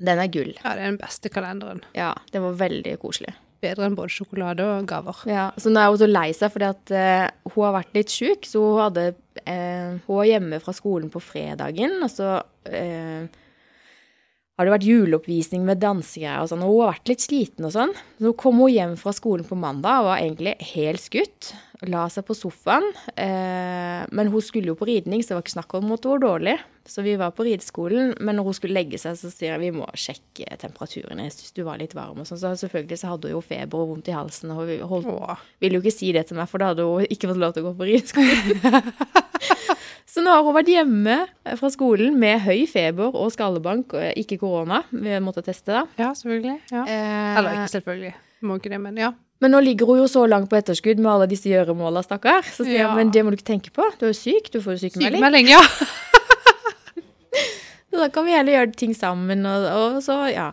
[0.03, 0.53] den er gull.
[0.59, 1.83] Ja, det er den beste kalenderen.
[1.95, 3.35] Ja, det var veldig koselig.
[3.65, 5.23] Bedre enn både sjokolade og gaver.
[5.31, 8.13] Ja, så nå er hun så lei seg fordi at uh, hun har vært litt
[8.13, 12.37] syk, så hun hadde uh, Hun var hjemme fra skolen på fredagen, og så
[12.69, 13.25] eh,
[14.55, 17.73] har det vært juleoppvisning med dansegreier og sånn, og hun har vært litt sliten og
[17.75, 17.95] sånn.
[18.23, 21.51] Så kom hun hjem fra skolen på mandag og var egentlig helt skutt.
[21.91, 22.87] La seg på sofaen.
[23.19, 26.15] Eh, men hun skulle jo på ridning, så det var ikke snakk om at hun
[26.15, 26.55] var dårlig.
[26.87, 29.73] Så vi var på rideskolen, men når hun skulle legge seg, så sier jeg vi
[29.75, 31.23] må sjekke temperaturen.
[31.25, 32.39] Jeg syns du var litt varm og sånn.
[32.39, 35.81] Så selvfølgelig så hadde hun jo feber og vondt i halsen, og hun holdt ville
[35.81, 37.73] jo ikke si det til meg, for da hadde hun ikke fått lov til å
[37.73, 38.95] gå på rideskolen.
[40.07, 41.15] så nå har hun vært hjemme
[41.59, 44.83] fra skolen med høy feber og skallebank, ikke korona.
[44.93, 45.85] Vi måtte teste, da.
[45.99, 46.59] Ja, selvfølgelig.
[46.71, 46.83] Ja.
[46.85, 48.15] Eh, Eller ikke selvfølgelig.
[48.45, 49.13] Må ikke det, men ja.
[49.43, 52.45] Men nå ligger hun jo så langt på etterskudd med alle disse gjøremåla, stakkar.
[52.47, 52.95] Så sier jeg, Ja.
[52.95, 53.83] men det må du ikke tenke på.
[53.99, 55.19] Du er jo syk, du får jo sykemelding.
[55.19, 55.61] Sykemelding, ja.
[57.91, 60.49] Så da kan vi heller gjøre ting sammen, og, og så, ja.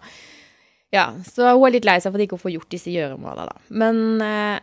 [0.94, 3.46] Ja, så hun er litt lei seg for at ikke hun får gjort disse gjøremåla,
[3.50, 3.56] da.
[3.82, 4.60] Men eh,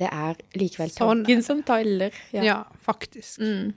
[0.00, 2.16] det er likevel Sånn er som teller.
[2.34, 2.42] ja.
[2.46, 2.56] Ja.
[2.86, 3.38] faktisk.
[3.44, 3.74] Mm.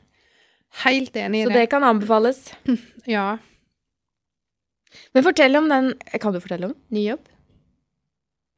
[0.86, 1.52] Helt enig i det.
[1.52, 1.70] Så det.
[1.70, 2.54] kan anbefales.
[3.10, 3.38] Ja.
[5.16, 7.24] Men fortell om den Kan du fortelle om ny jobb?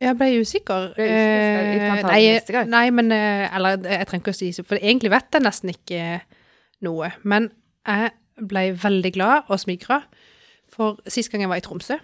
[0.04, 0.90] Jeg ble usikker.
[0.98, 2.02] Ble usikker.
[2.02, 2.66] Det nei.
[2.68, 5.72] Nei, men eh, Eller jeg trenger ikke å si det, for egentlig vet jeg nesten
[5.72, 6.02] ikke
[6.84, 7.14] noe.
[7.24, 7.48] Men
[7.88, 8.12] jeg
[8.50, 10.02] ble veldig glad og smigra,
[10.74, 12.00] for sist gang jeg var i Tromsø,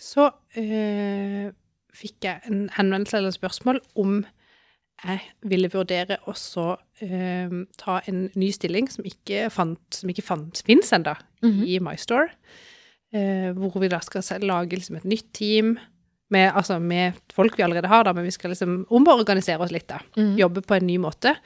[0.00, 0.26] så
[0.58, 1.48] eh,
[1.96, 4.20] fikk jeg en henvendelse eller spørsmål om
[5.04, 6.34] jeg ville vurdere å
[7.00, 7.48] eh,
[7.78, 11.62] ta en ny stilling som ikke fant, som ikke fant, finnes ennå, Mhm.
[11.66, 12.28] i MyStore.
[13.12, 15.78] Eh, hvor vi da skal lage liksom et nytt team
[16.30, 19.88] med, altså med folk vi allerede har, da, men vi skal liksom omorganisere oss litt,
[19.88, 19.98] da.
[20.16, 20.36] Mhm.
[20.38, 21.36] Jobbe på en ny måte.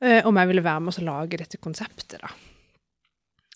[0.00, 2.28] Eh, om jeg ville være med oss og lage dette konseptet, da.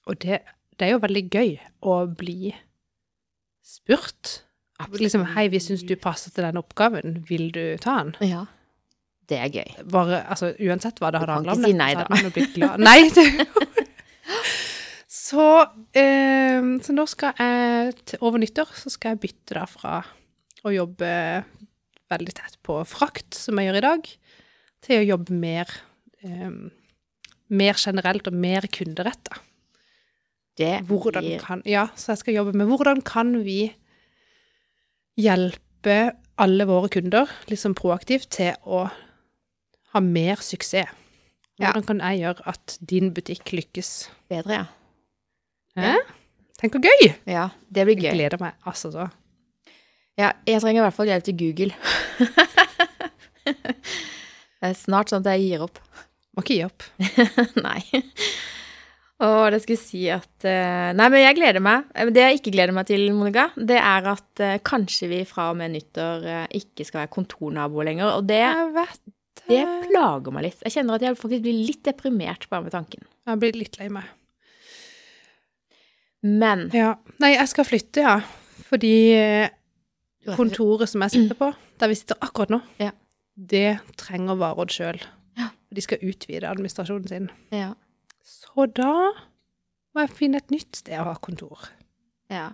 [0.08, 0.40] Og det,
[0.76, 2.52] det er jo veldig gøy å bli
[3.64, 4.42] spurt.
[4.90, 8.16] Liksom, hei, vi syns du passer til den oppgaven, vil du ta den?
[8.28, 8.46] Ja.
[9.30, 9.70] Det er gøy.
[9.92, 11.64] Bare, altså, uansett hva det hadde handla om.
[11.64, 12.06] si nei, så da.
[12.08, 12.82] hadde man blitt glad.
[12.82, 13.26] Nei, det
[15.12, 15.46] Så,
[15.96, 20.00] eh, så nå skal jeg til over nyttår så skal jeg bytte da fra
[20.62, 21.12] å jobbe
[22.12, 24.10] veldig tett på frakt, som jeg gjør i dag,
[24.84, 25.72] til å jobbe mer,
[26.26, 26.50] eh,
[27.48, 29.40] mer generelt og mer kunderetta.
[30.58, 33.72] Det Hvordan blir kan Ja, så jeg skal jobbe med hvordan kan vi
[35.16, 38.84] hjelpe alle våre kunder liksom proaktivt til å
[39.92, 40.90] ha mer suksess.
[41.60, 41.68] Ja.
[41.70, 43.90] Hvordan kan jeg gjøre at din butikk lykkes?
[44.32, 44.64] bedre, ja.
[45.76, 45.96] Hæ?
[46.60, 47.10] Tenk så gøy!
[47.28, 48.08] Ja, det blir gøy.
[48.10, 49.08] Jeg gleder meg altså så.
[50.18, 51.72] Ja, jeg trenger i hvert fall hjelp til Google.
[53.48, 55.80] det er snart sånn at jeg gir opp.
[56.36, 56.84] Må ikke gi opp.
[57.66, 57.82] Nei.
[59.22, 61.88] Og det skulle si at eh, Nei, men jeg gleder meg.
[61.94, 65.50] Eh, Det jeg ikke gleder meg til, Monica, det er at eh, kanskje vi fra
[65.52, 66.26] og med nyttår
[66.58, 68.16] ikke skal være kontornaboer lenger.
[68.18, 68.42] Og det,
[69.48, 70.60] det plager meg litt.
[70.66, 73.02] Jeg kjenner at jeg faktisk blir litt deprimert bare med tanken.
[73.26, 74.04] Jeg blir litt lei meg.
[76.22, 76.94] Men Ja.
[77.22, 78.16] Nei, jeg skal flytte, ja.
[78.68, 79.48] Fordi eh,
[80.36, 82.92] kontoret som jeg sitter på, der vi sitter akkurat nå, Ja.
[83.36, 85.00] det trenger Varodd sjøl.
[85.36, 85.48] Ja.
[85.72, 87.30] De skal utvide administrasjonen sin.
[87.52, 87.72] Ja.
[88.22, 88.92] Så da
[89.92, 91.68] må jeg finne et nytt sted å ha kontor.
[92.30, 92.52] ja.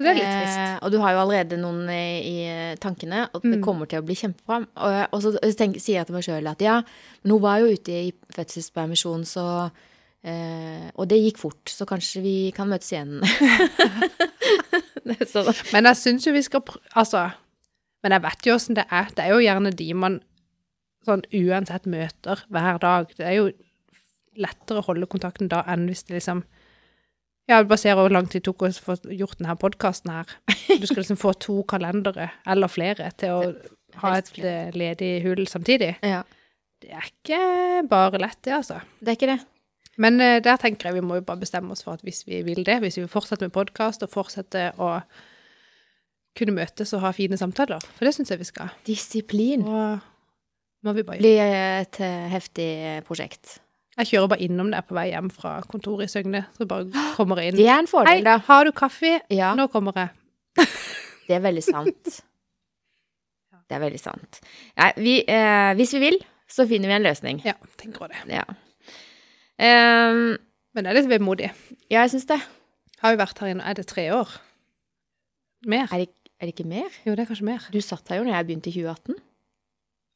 [0.00, 0.58] Så det er litt trist.
[0.64, 2.36] Eh, og du har jo allerede noen i, i
[2.80, 3.64] tankene, og det Mm.
[3.66, 4.62] kommer til å bli kjempebra.
[4.80, 6.78] Og, og så tenk, sier jeg til meg sjøl at ja,
[7.22, 9.44] men hun var jo ute i fødselspermisjon, så
[10.24, 13.20] eh, Og det gikk fort, så kanskje vi kan møtes igjen.
[15.30, 15.48] Sånn.
[15.74, 17.26] Men jeg syns jo vi skal pr Altså,
[18.04, 19.08] men jeg vet jo åssen det er.
[19.16, 20.20] Det er jo gjerne de man
[21.06, 23.12] sånn uansett møter hver dag.
[23.16, 23.50] Det er jo
[24.40, 26.44] lettere å holde kontakten da enn hvis det liksom
[27.50, 30.34] Ja, bare ser hvor lang tid det tok oss å få gjort denne podkasten her.
[30.70, 33.40] Du skal liksom få to kalendere, eller flere, til å
[34.04, 35.96] ha et eh, ledig hull samtidig.
[36.06, 36.20] Ja.
[36.80, 37.40] Det er ikke
[37.90, 38.78] bare lett, det, altså.
[39.00, 39.40] Det er ikke det.
[40.00, 42.38] Men uh, der tenker jeg vi må jo bare bestemme oss for at hvis vi
[42.46, 44.92] vil det, hvis vi vil fortsette med podkast og fortsette å
[46.38, 48.70] kunne møtes og ha fine samtaler, for det syns jeg vi skal.
[48.86, 50.06] Disiplin Og
[50.86, 51.26] må vi bare gjøre.
[51.26, 51.42] blir
[51.82, 52.00] et
[52.32, 52.70] heftig
[53.10, 53.58] prosjekt.
[54.00, 56.88] Jeg kjører bare innom der på vei hjem fra kontoret i Søgne, så bare
[57.18, 57.58] kommer jeg inn.
[57.60, 58.38] Det er en fordel, da.
[58.38, 59.12] Hei, har du kaffe?
[59.32, 60.14] Ja, Nå kommer jeg.
[61.28, 62.20] det er veldig sant.
[63.70, 64.40] Det er veldig sant.
[64.80, 66.16] Nei, vi, eh, hvis vi vil,
[66.50, 67.42] så finner vi en løsning.
[67.46, 68.40] Ja, tenker også det.
[68.40, 68.46] Ja.
[69.60, 70.38] Um,
[70.74, 71.50] Men det er litt vemodig.
[71.90, 72.40] ja, jeg syns det.
[73.02, 74.32] Har jo vært her nå, er det tre år?
[75.68, 75.86] Mer?
[75.92, 76.88] Er det, er det ikke mer?
[77.04, 77.68] Jo, det er kanskje mer.
[77.72, 79.20] Du satt her jo når jeg begynte i 2018.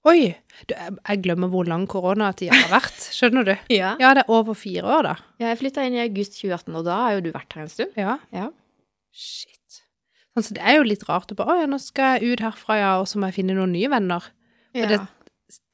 [0.05, 0.35] Oi!
[0.69, 3.07] Du, jeg glemmer hvor lang koronatida har vært.
[3.17, 3.55] Skjønner du?
[3.73, 3.95] Ja.
[4.03, 5.15] Ja, det er over fire år, da.
[5.41, 7.73] Ja, Jeg flytta inn i august 2018, og da har jo du vært her en
[7.73, 7.97] stund.
[8.01, 8.19] Ja.
[8.37, 8.51] Ja.
[9.15, 9.81] Shit.
[10.37, 12.77] Altså, det er jo litt rart å bare Å ja, nå skal jeg ut herfra,
[12.81, 14.31] ja, og så må jeg finne noen nye venner.
[14.77, 14.89] Ja.
[14.91, 15.05] det-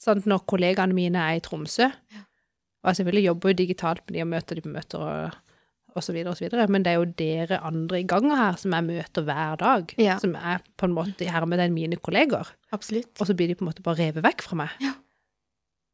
[0.03, 4.23] Sånn når kollegaene mine er i Tromsø Og jeg selvfølgelig jobber jo digitalt med de
[4.25, 5.37] og møter de på møter og,
[5.99, 9.57] så videre, men det er jo dere andre i gangen her som jeg møter hver
[9.59, 10.19] dag, Ja.
[10.19, 13.11] som er på en måte i hermetegn mine kolleger, Absolutt.
[13.21, 14.71] og så blir de på en måte bare revet vekk fra meg.
[14.81, 14.93] Ja.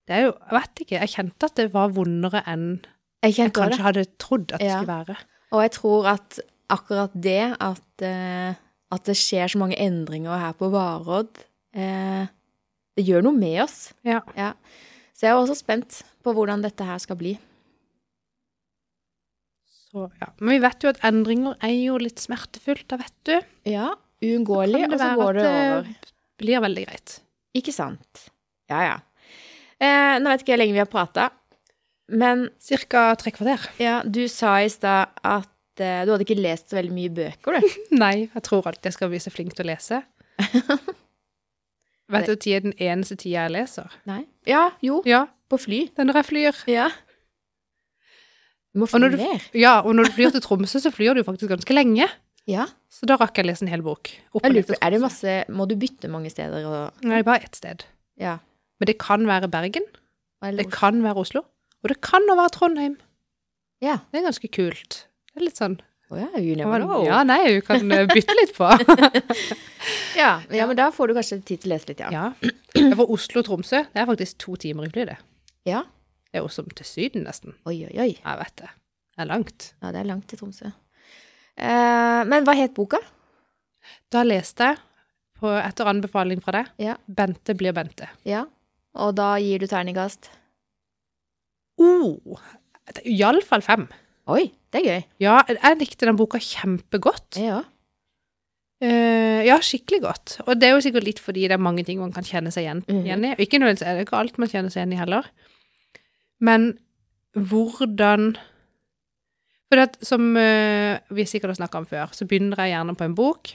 [0.07, 1.01] Det er jo Jeg vet ikke.
[1.01, 2.81] Jeg kjente at det var vondere enn
[3.25, 3.81] Jeg jeg kanskje det.
[3.87, 5.17] hadde trodd at det skulle være.
[5.53, 6.41] Og jeg tror at
[6.71, 8.55] akkurat det, at, eh,
[8.93, 11.37] at det skjer så mange endringer her på Varodd,
[11.75, 12.27] eh,
[12.97, 13.93] det gjør noe med oss.
[14.05, 14.21] Ja.
[15.15, 17.39] Så jeg er også spent på hvordan dette her skal bli.
[19.91, 20.29] Så, ja.
[20.41, 23.35] Men vi vet jo at endringer er jo litt smertefullt, da vet du.
[23.71, 23.93] Ja,
[24.25, 25.91] uunngåelig, og så går det over.
[26.43, 27.19] blir veldig greit.
[27.57, 28.27] Ikke sant?
[28.73, 28.97] Ja, ja.
[29.81, 31.29] Eh, nå vet ikke jeg hvor lenge vi har prata,
[32.09, 33.65] men Cirka tre kvarter.
[33.83, 37.59] ja, du sa i stad at eh, du hadde ikke lest så veldig mye bøker,
[37.61, 37.81] du.
[38.03, 40.03] Nei, jeg tror alltid jeg skal bli så flink til å lese.
[42.13, 43.95] Vet du tida den eneste tida jeg leser?
[44.07, 44.21] Nei?
[44.47, 45.87] Ja, jo, Ja, på fly.
[45.91, 46.61] det er når jeg flyr.
[46.71, 46.87] Ja.
[48.77, 51.23] Du må Og fly du- Ja, og når du flyr til Tromsø, så flyr du
[51.25, 52.05] faktisk ganske lenge.
[52.47, 52.67] Ja.
[52.93, 54.11] Så da rakk jeg å lese en hel bok.
[54.37, 57.85] Lurer er det masse Må du bytte mange steder og Nei, bare ett sted.
[58.21, 58.37] Ja.
[58.79, 59.83] Men det kan være Bergen,
[60.45, 61.41] Eller, det kan være Oslo,
[61.83, 62.97] og det kan også være Trondheim.
[63.81, 63.97] ja.
[64.13, 65.07] Det er ganske kult.
[65.33, 67.05] Det er litt sånn Oh ja, know.
[67.05, 68.69] Ja, nei, du kan eh, bytte litt på.
[70.17, 72.11] Ja, ja, men da får du kanskje tid til å lese litt, ja.
[72.11, 72.95] Ja.
[72.95, 75.17] For Oslo og Tromsø, det er faktisk to timer i fly, det.
[75.67, 75.83] Ja.
[76.37, 77.55] Er jo som til Syden, nesten.
[77.67, 78.11] Oi, oi, oi.
[78.19, 78.69] Jeg vet det.
[79.17, 79.71] Det er langt.
[79.83, 80.69] Ja, det er langt til Tromsø.
[81.57, 83.01] Eh, men hva het boka?
[84.13, 84.81] Da leste jeg,
[85.41, 86.97] på, etter anbefaling fra deg, Ja.
[87.09, 88.09] 'Bente blir Bente'.
[88.25, 88.45] Ja.
[88.97, 90.29] Og da gir du terningkast?
[91.79, 92.17] Oh,
[93.05, 93.87] Iallfall fem.
[94.33, 95.03] Oi, det er gøy.
[95.23, 97.37] Ja, jeg likte den boka kjempegodt.
[97.41, 97.63] Ja.
[98.83, 100.35] Uh, ja, skikkelig godt.
[100.47, 102.65] Og det er jo sikkert litt fordi det er mange ting man kan kjenne seg
[102.67, 103.05] igjen, Mhm.
[103.07, 103.35] igjen i.
[103.41, 105.25] Ikke nødvendigvis er det ikke alt man kjenner seg igjen i heller.
[106.41, 106.75] Men
[107.37, 108.37] hvordan
[109.67, 113.03] For det, som eh, vi sikkert har snakka om før, så begynner jeg gjerne på
[113.03, 113.51] en bok.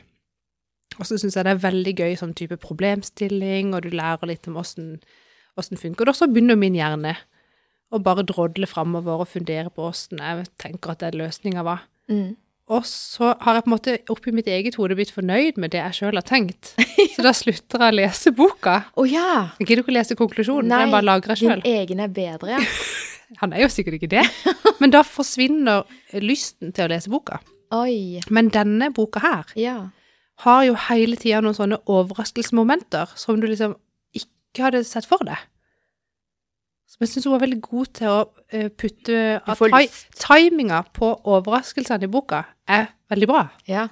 [0.99, 4.49] Og så syns jeg det er veldig gøy sånn type problemstilling, og du lærer litt
[4.51, 4.99] om åssen
[5.55, 6.11] funker det.
[6.11, 7.15] Og så begynner min hjerne
[7.91, 11.87] å bare drodle framover og fundere på åssen jeg tenker at den løsninga var.
[12.11, 12.35] Mm.
[12.71, 15.81] Og så har jeg på en måte oppi mitt eget hode blitt fornøyd med det
[15.81, 16.69] jeg sjøl har tenkt.
[17.17, 18.75] Så da slutter jeg å lese boka.
[18.95, 19.31] Å ja!
[19.59, 21.63] Jeg gidder ikke å lese konklusjonen, Nei, den bare lagrer jeg Din sjøl.
[21.81, 22.61] egen er bedre, ja.
[23.41, 24.23] Han er jo sikkert ikke det.
[24.83, 25.83] Men da forsvinner
[26.23, 27.41] lysten til å lese boka.
[27.83, 28.19] Oi.
[28.31, 29.75] Men denne boka her Ja.
[30.47, 33.75] har jo hele tida noen sånne overraskelsesmomenter som du liksom
[34.15, 35.39] ikke hadde sett for deg.
[36.91, 38.17] Som jeg syns hun var veldig god til å
[38.51, 40.01] eh, putte at.
[40.19, 43.45] Timinga på overraskelsene i boka er veldig bra.
[43.69, 43.85] Ja.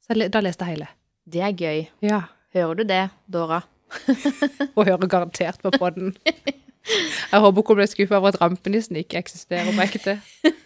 [0.00, 0.88] Så jeg, da leste jeg hele.
[1.28, 1.82] Det er gøy.
[2.06, 2.22] Ja.
[2.56, 3.60] Hører du det, Dora?
[4.74, 6.14] hun hører garantert på podden.
[7.30, 10.14] Jeg håper ikke hun ble skuffa over at rampenissen ikke eksisterer på ekte.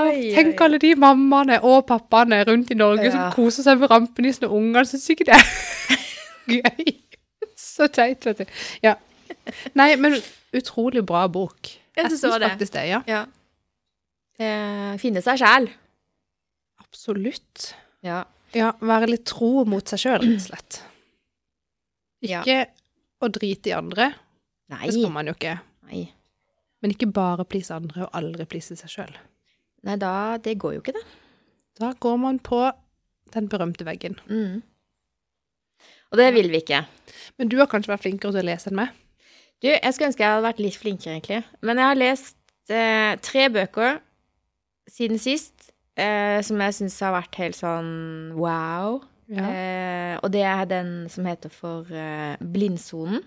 [0.00, 3.12] Oi, Tenk alle de mammaene og pappaene rundt i Norge Ja.
[3.14, 4.84] som koser seg med rampenissen og ungene.
[4.86, 5.46] Syns ikke det er
[6.50, 6.92] gøy.
[7.70, 8.56] Så teit, vet du.
[8.84, 8.96] Ja.
[9.78, 10.16] Nei, men
[10.56, 11.70] utrolig bra bok.
[11.96, 13.00] Jeg syns faktisk det, ja.
[13.10, 13.24] Ja.
[14.40, 15.68] Eh, finne seg sjæl.
[16.82, 17.72] Absolutt.
[18.06, 18.24] Ja.
[18.56, 20.80] Ja, være litt tro mot seg sjøl, rett og slett.
[22.26, 22.40] Ja.
[22.42, 22.64] Ikke
[23.22, 24.10] å drite i andre,
[24.72, 24.86] Nei.
[24.88, 25.54] det skal man jo ikke.
[25.90, 26.06] Nei.
[26.80, 29.14] Men ikke bare please andre, og aldri please seg sjøl.
[29.86, 31.04] Nei, da Det går jo ikke, det.
[31.80, 32.60] Da går man på
[33.32, 34.18] den berømte veggen.
[34.28, 34.60] Mm.
[36.10, 36.82] Og det vil vi ikke.
[37.38, 38.94] Men du har kanskje vært flinkere til å lese enn meg?
[39.60, 41.42] Du, jeg skulle ønske jeg hadde vært litt flinkere, egentlig.
[41.66, 43.98] Men jeg har lest eh, tre bøker
[44.90, 47.90] siden sist eh, som jeg syns har vært helt sånn
[48.38, 49.00] wow.
[49.30, 49.46] Ja.
[49.46, 53.22] Eh, og det er den som heter for eh, Blindsonen.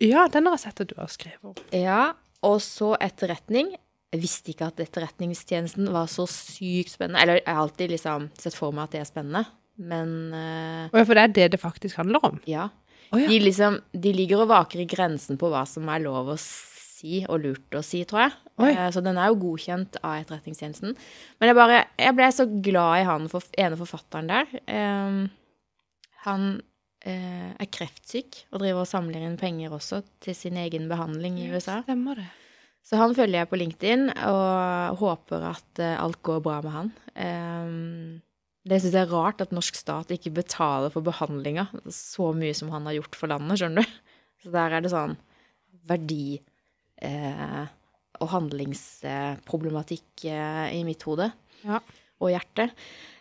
[0.00, 1.58] ja, den har jeg sett at du har skrevet om.
[1.76, 2.14] Ja,
[2.44, 3.74] og så Etterretning.
[4.14, 7.20] Jeg visste ikke at Etterretningstjenesten var så sykt spennende.
[7.20, 9.44] Eller jeg har alltid liksom sett for meg at det er spennende,
[9.76, 12.40] men uh, ja, for det er det det faktisk handler om?
[12.46, 12.70] ja.
[13.12, 13.28] Oh, ja.
[13.28, 17.20] De, liksom, de ligger og vaker i grensen på hva som er lov å si
[17.28, 18.32] og lurt å si, tror jeg.
[18.64, 20.96] Eh, Så den er jo godkjent av Etterretningstjenesten.
[21.38, 24.50] Men jeg bare Jeg ble så glad i han for, ene forfatteren der.
[24.66, 25.28] Uh,
[26.24, 26.48] han
[27.04, 31.50] eh, er kreftsyk og driver og samler inn penger også til sin egen behandling i
[31.52, 31.82] USA.
[31.84, 32.28] Stemmer det.
[32.82, 36.94] Så han følger jeg på LinkedIn og håper at alt går bra med han.
[37.14, 38.24] Eh,
[38.64, 42.70] det syns jeg er rart at norsk stat ikke betaler for behandlinga så mye som
[42.72, 43.96] han har gjort for landet, skjønner du.
[44.44, 45.16] Så der er det sånn
[45.88, 46.38] verdi
[47.04, 47.64] eh,
[48.22, 51.30] og handlingsproblematikk eh, i mitt hode
[51.64, 51.80] Ja.
[52.20, 52.68] og hjerte.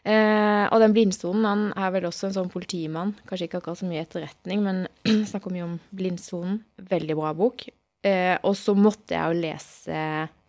[0.03, 3.15] Eh, og den blindsonen, han er vel også en sånn politimann.
[3.27, 4.83] Kanskje ikke akkurat så mye etterretning, men
[5.31, 6.61] snakker mye om blindsonen.
[6.91, 7.65] Veldig bra bok.
[8.03, 9.99] Eh, og så måtte jeg jo lese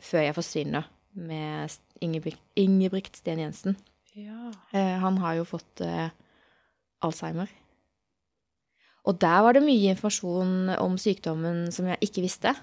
[0.03, 1.70] Før jeg forsvinner, med
[2.03, 3.76] Ingebrigt, Ingebrigt Sten Jensen.
[4.15, 4.53] Ja.
[4.71, 6.12] Eh, han har jo fått eh,
[7.05, 7.51] Alzheimer.
[9.05, 12.55] Og der var det mye informasjon om sykdommen som jeg ikke visste.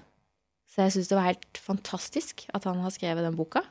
[0.72, 3.62] Så jeg syns det var helt fantastisk at han har skrevet den boka.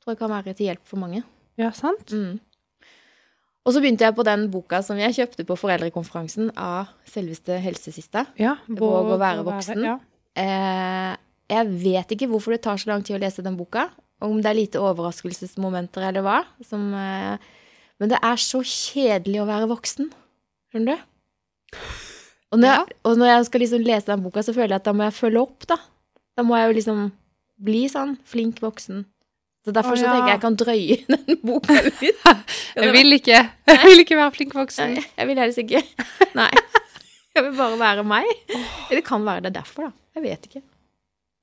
[0.00, 1.24] Tror jeg kan være til hjelp for mange.
[1.60, 2.12] ja, sant?
[2.12, 2.38] Mm.
[3.68, 8.24] Og så begynte jeg på den boka som jeg kjøpte på foreldrekonferansen av selveste helsesista.
[8.40, 8.54] Ja.
[8.66, 9.82] Våg å være voksen.
[9.84, 9.98] Ja.
[10.40, 11.12] Eh,
[11.50, 13.88] jeg vet ikke hvorfor det tar så lang tid å lese den boka.
[14.20, 16.38] Om det er lite overraskelsesmomenter eller hva.
[16.66, 17.38] Som, eh,
[18.00, 20.10] men det er så kjedelig å være voksen.
[20.72, 21.78] Skjønner du?
[22.50, 22.76] Og når, Ja.
[22.84, 25.04] jeg, og når jeg skal liksom lese den boka, så føler jeg at da må
[25.06, 25.76] jeg følge opp, da.
[26.36, 27.12] Da må jeg jo liksom
[27.62, 29.04] bli sånn flink voksen.
[29.64, 32.22] Så derfor Å, så tenker jeg jeg kan drøye den boka litt.
[32.80, 33.38] Jeg vil ikke.
[33.68, 34.94] Jeg vil ikke være flink voksen.
[34.94, 35.82] Nei, jeg vil helst ikke.
[36.38, 36.48] Nei.
[37.36, 38.30] Jeg vil bare være meg.
[38.88, 39.92] Det kan være det er derfor, da.
[40.16, 40.62] Jeg vet ikke.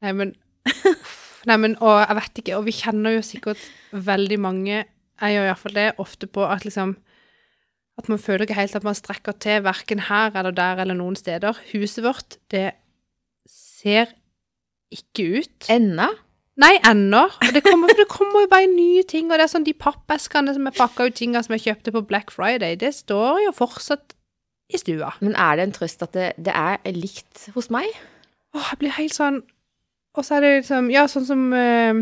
[0.01, 0.33] Nei, men
[1.47, 4.83] Nei, men, og jeg vet ikke, og vi kjenner jo sikkert veldig mange,
[5.17, 6.97] jeg gjør iallfall det, ofte på at liksom
[7.97, 11.15] At man føler ikke helt at man strekker til verken her eller der eller noen
[11.17, 11.57] steder.
[11.71, 12.75] Huset vårt, det
[13.49, 14.11] ser
[14.93, 15.65] ikke ut.
[15.73, 16.11] Enda?
[16.61, 17.23] Nei, ennå.
[17.25, 20.53] Og det kommer, det kommer jo bare nye ting, og det er sånn de pappeskene
[20.53, 24.13] som er pakka ut tinga som jeg kjøpte på Black Friday, det står jo fortsatt
[24.73, 25.15] i stua.
[25.21, 27.89] Men er det en trøst at det, det er likt hos meg?
[28.53, 29.41] Åh, jeg blir helt sånn
[30.17, 32.01] Og så er det liksom Ja, sånn som eh,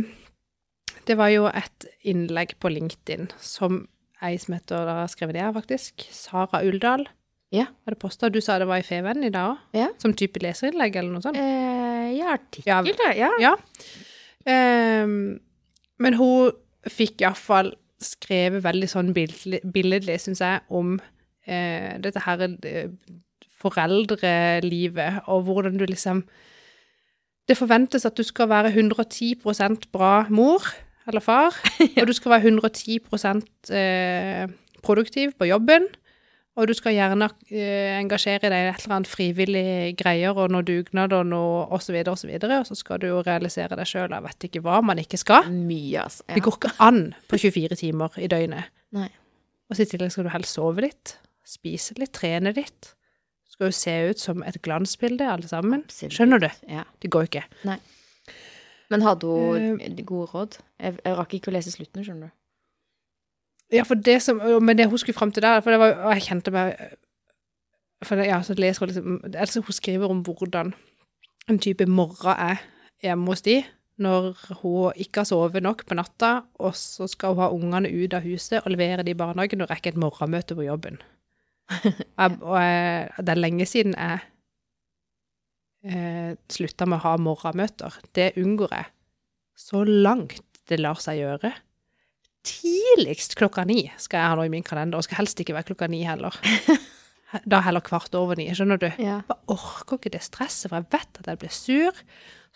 [1.07, 3.83] Det var jo et innlegg på LinkedIn som
[4.23, 6.07] ei som heter Da skrevet det her, faktisk.
[6.15, 7.03] Sara Uldal.
[7.53, 7.67] Ja.
[7.85, 8.29] Hadde posta.
[8.31, 9.59] Du sa det var i Feven i dag òg?
[9.77, 9.89] Ja.
[10.01, 11.37] Som type leserinnlegg eller noe sånt?
[11.37, 13.13] Eh, ja, artikkel, Ja.
[13.19, 13.29] Ja.
[13.43, 13.51] Ja.
[14.49, 15.39] Ehm,
[15.99, 16.55] men hun
[16.89, 20.97] fikk iallfall skrevet veldig sånn billedlig syns jeg, om
[21.47, 22.89] eh, dette her eh,
[23.61, 26.23] foreldrelivet, og hvordan du liksom
[27.45, 30.65] Det forventes at du skal være 110% bra mor
[31.07, 31.53] eller far,
[32.01, 32.97] og du skal være 110
[33.75, 34.47] eh,
[34.83, 35.85] produktiv på jobben.
[36.55, 40.63] Og du skal gjerne eh, engasjere deg i et eller annet frivillig greier og noe
[40.63, 44.15] dugnad og noe videre og så videre, og så skal du jo realisere deg sjøl.
[44.15, 45.49] Jeg vet ikke hva man ikke skal.
[45.51, 46.23] Mye, altså.
[46.31, 48.71] Det går ikke an på 24 timer i døgnet.
[48.95, 49.09] Nei.
[49.67, 52.93] Og så i tillegg skal du helst sove litt, spise litt, trene litt.
[53.55, 55.85] Skal jo se ut som et glansbilde, alle sammen.
[55.87, 56.49] Skjønner du?
[56.67, 56.83] Ja.
[56.99, 57.45] Det går jo ikke.
[58.91, 60.57] Men hadde hun uh, gode råd?
[60.79, 62.35] Jeg, jeg rakk ikke å lese slutten, skjønner du.
[63.73, 66.11] Ja, for det som Men det hun skulle fram til der, for det var Og
[66.13, 66.75] jeg kjente meg
[68.05, 70.75] For det, ja, så leser hun liksom Altså, hun skriver om hvordan
[71.49, 72.61] en type morgen er
[73.05, 73.59] hjemme hos de,
[74.01, 74.31] når
[74.63, 78.25] hun ikke har sovet nok på natta, og så skal hun ha ungene ut av
[78.25, 80.97] huset og levere de i barnehagen og rekke et morgenmøte på jobben.
[82.19, 84.19] Jeg, og jeg, det er lenge siden jeg
[85.89, 87.95] eh, slutta med å ha morgenmøter.
[88.15, 88.91] Det unngår jeg
[89.57, 91.51] så langt det lar seg gjøre.
[92.45, 95.71] Tidligst klokka ni skal jeg ha noe i min kalender, og skal helst ikke være
[95.71, 96.37] klokka ni heller.
[97.43, 98.85] Da heller kvart over ni, skjønner du.
[99.01, 99.17] Ja.
[99.27, 101.97] Jeg orker ikke det stresset, for jeg vet at jeg blir sur.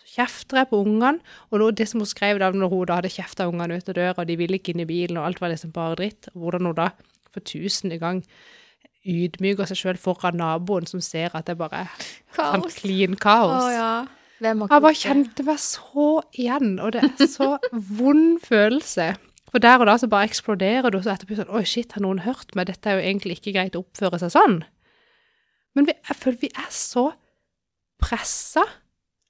[0.00, 3.10] Så kjefter jeg på ungene, og det som hun skrev da når hun da hadde
[3.12, 5.52] kjefta ungene ut av døra, og de ville ikke inn i bilen, og alt var
[5.52, 6.88] liksom bare dritt, hvordan hun da
[7.28, 8.22] for tusende gang
[9.06, 13.64] ydmyker seg sjøl foran naboen som ser at det bare er sånn clean kaos.
[13.64, 13.92] Oh, ja.
[14.40, 17.54] Hvem har Jeg bare kjente meg så igjen, og det er så
[18.00, 19.10] vond følelse.
[19.50, 22.04] For der og da så bare eksploderer du, og så etterpå sånn Oi, shit, har
[22.04, 22.68] noen hørt meg?
[22.70, 24.60] Dette er jo egentlig ikke greit å oppføre seg sånn.
[25.76, 27.08] Men vi, jeg føler vi er så
[28.00, 28.62] pressa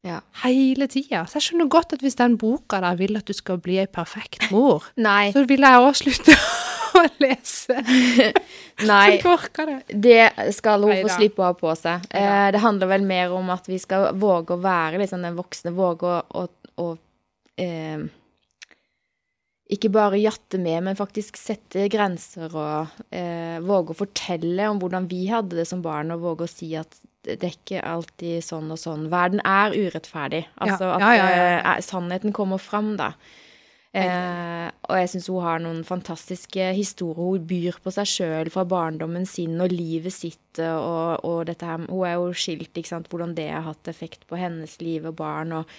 [0.07, 0.21] Ja.
[0.45, 1.25] hele tida.
[1.29, 3.87] Så jeg skjønner godt at hvis den boka der vil at du skal bli ei
[3.91, 4.87] perfekt mor,
[5.35, 6.37] så vil jeg òg slutte
[7.01, 7.77] å lese.
[8.91, 9.19] Nei.
[9.19, 9.91] Det.
[9.97, 12.07] Det skal hun få slippe å ha på seg.
[12.11, 15.75] Eh, det handler vel mer om at vi skal våge å være liksom den voksne,
[15.77, 16.47] våge å, å,
[16.85, 16.89] å
[17.61, 18.09] eh,
[19.71, 25.07] ikke bare jatte med, men faktisk sette grenser og eh, våge å fortelle om hvordan
[25.11, 28.73] vi hadde det som barn, og våge å si at det er ikke alltid sånn
[28.73, 29.07] og sånn.
[29.13, 30.47] Verden er urettferdig.
[30.57, 31.75] Altså Ja, at ja, ja, ja.
[31.77, 33.13] eh, sannheten kommer fram, da.
[33.91, 37.19] Eh, og jeg syns hun har noen fantastiske historier.
[37.19, 40.61] Hun byr på seg sjøl fra barndommen sin og livet sitt.
[40.61, 44.29] Og, og dette her, hun er jo skilt, ikke sant, hvordan det har hatt effekt
[44.31, 45.57] på hennes liv og barn.
[45.59, 45.75] Og,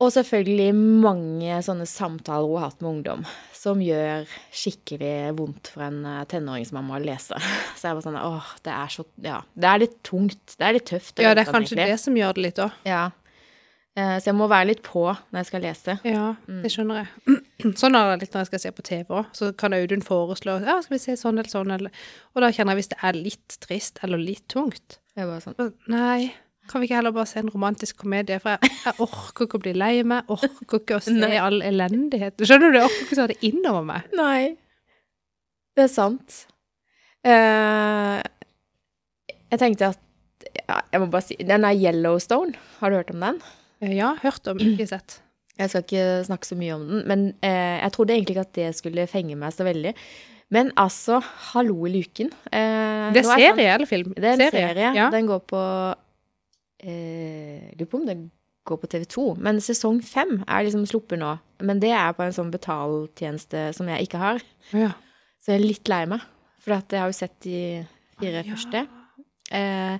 [0.00, 5.86] og selvfølgelig mange sånne samtaler hun har hatt med ungdom, som gjør skikkelig vondt for
[5.90, 7.40] en eh, tenåringsmamma å lese.
[7.76, 10.56] Så jeg var sånn åh, det er så Ja, det er litt tungt.
[10.56, 11.20] Det er litt tøft.
[11.20, 12.84] Ja, det er kanskje det som gjør det litt òg.
[12.88, 13.06] Ja.
[13.96, 15.94] Eh, Så jeg må være litt på når jeg skal lese.
[16.04, 16.62] Ja, Mm.
[16.62, 17.42] det skjønner jeg.
[17.80, 19.30] Sånn er det litt når jeg skal se på TV òg.
[19.32, 21.90] Så kan Audun foreslå ja, skal vi se sånn eller sånn, eller
[22.34, 26.34] Og da kjenner jeg hvis det er litt trist eller litt tungt sånn, Nei,
[26.68, 28.36] kan vi ikke heller bare se en romantisk komedie?
[28.42, 32.36] For jeg, jeg orker ikke å bli lei meg, orker ikke å se all elendighet.
[32.44, 32.78] Skjønner du?
[32.82, 34.10] Jeg orker ikke å ta det innover meg.
[34.18, 34.56] Nei.
[35.76, 36.42] Det er sant.
[37.26, 38.20] Uh,
[39.50, 40.02] jeg tenkte at
[40.68, 42.54] ja, Jeg må bare si Den er Yellowstone.
[42.80, 43.40] Har du hørt om den?
[43.82, 45.20] Eh, Ja, hørt om, ikke sett.
[45.60, 48.56] Jeg skal ikke snakke så mye om den, men eh, jeg trodde egentlig ikke at
[48.58, 49.94] det skulle fenge meg så veldig.
[50.52, 51.16] Men altså,
[51.54, 52.28] hallo i luken.
[52.52, 54.12] Eh, Det er serie eller film?
[54.12, 54.90] Det er en serie.
[54.98, 55.06] Ja.
[55.14, 55.62] Den går på
[56.84, 58.26] eh, Lurer på om den
[58.68, 59.24] går på TV2.
[59.40, 61.32] Men sesong fem er liksom sluppet nå.
[61.64, 64.44] Men det er på en sånn betaltjeneste som jeg ikke har.
[64.76, 64.92] ja.
[65.40, 66.20] Så jeg er litt lei meg.
[66.64, 67.58] For at jeg har jo sett de
[68.18, 68.46] fire Ja.
[68.52, 68.80] første.
[69.54, 69.98] Eh,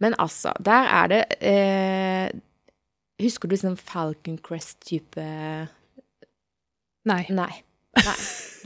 [0.00, 2.30] men altså, der er det eh,
[3.22, 5.24] Husker du sånn Falcon Crest-type
[7.06, 7.22] Nei.
[7.30, 7.52] Nei.
[7.96, 8.16] Nei.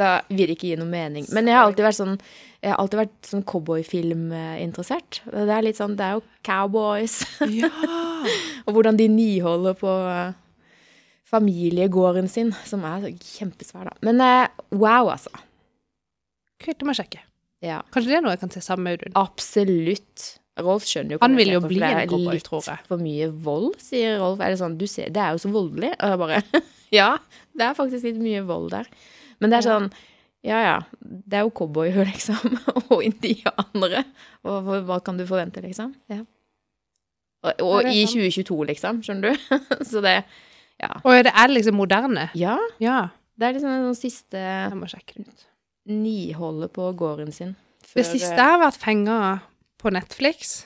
[0.01, 1.26] Da vil det ikke gi noe mening.
[1.34, 2.14] Men jeg har alltid vært sånn
[2.62, 5.20] Jeg har alltid vært sånn cowboyfilm-interessert.
[5.28, 7.20] Det er litt sånn Det er jo cowboys.
[7.46, 7.70] Ja.
[8.66, 9.92] og hvordan de niholder på
[11.30, 13.92] familiegården sin, som er kjempesvær, da.
[14.03, 15.30] Men eh, wow, altså.
[16.61, 17.22] Kult, det må jeg sjekke.
[17.62, 19.14] Ja, Kanskje det er noe jeg kan se sammen med Audun.
[19.20, 20.39] absolutt.
[20.59, 22.82] Rolf skjønner jo Han vil jo bli en cowboy, tror jeg.
[22.88, 24.40] for mye vold, sier Rolf.
[24.44, 25.92] Er det sånn, du ser, det er jo så voldelig.
[26.01, 26.42] Og jeg bare,
[27.01, 27.11] ja,
[27.57, 28.88] det er faktisk litt mye vold der.
[29.40, 29.86] Men det er sånn,
[30.44, 32.59] ja, ja, det er jo cowboyer, liksom,
[32.90, 34.05] og indianere.
[34.44, 35.94] Og hva- hva kan du forvente, liksom?
[36.12, 36.20] Ja.
[37.46, 39.57] Og, og i 2022, liksom, skjønner du?
[39.90, 40.18] så det,
[40.82, 40.90] ja.
[41.07, 42.26] Og det er liksom moderne.
[42.36, 43.07] Ja, Ja,
[43.40, 45.46] det er liksom en sånn siste jeg må sjekke det ut.
[45.88, 47.55] niholdet på gården sin.
[47.94, 49.16] Det siste eh, har vært fenga
[49.83, 50.61] på Netflix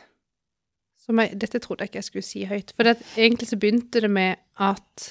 [1.04, 2.72] som jeg, Dette trodde jeg ikke jeg skulle si høyt.
[2.76, 5.10] For det, egentlig så begynte det med at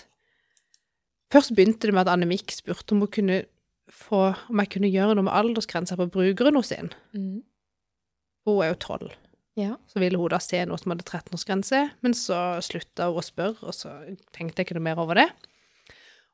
[1.34, 3.39] Først begynte det med at Annemik spurte om hun kunne
[3.89, 6.91] få Om jeg kunne gjøre noe med aldersgrensa på brukeren hos sin.
[7.14, 7.41] mm,
[8.45, 9.14] Hun er jo tolv.
[9.58, 9.76] Ja.
[9.88, 13.62] Så ville hun da se noe som hadde 13-årsgrense, men så slutta hun å spørre,
[13.62, 13.91] og så
[14.34, 15.28] tenkte jeg ikke noe mer over det.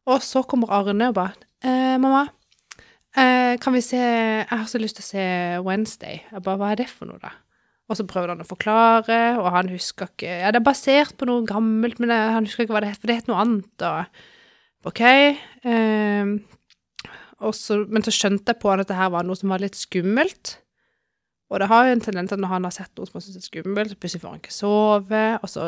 [0.07, 2.29] Og så kommer Arne og bare eh, 'Mamma,
[3.15, 5.25] eh, kan vi se Jeg har så lyst til å se
[5.67, 7.35] Wednesday.' Jeg bare 'Hva er det for noe, da?'
[7.89, 11.25] Og så prøvde han å forklare, og han huska ikke Ja, det er basert på
[11.25, 14.89] noe gammelt, men han husker ikke hva det het, for det het noe annet, og
[14.89, 15.01] OK.
[15.03, 16.33] Eh,
[17.39, 19.63] og så, men så skjønte jeg på han at det her var noe som var
[19.63, 20.59] litt skummelt.
[21.49, 23.39] Og det har jo en tendens at når han har sett noe som han syns
[23.41, 25.65] er skummelt, så plutselig får han ikke sove, og så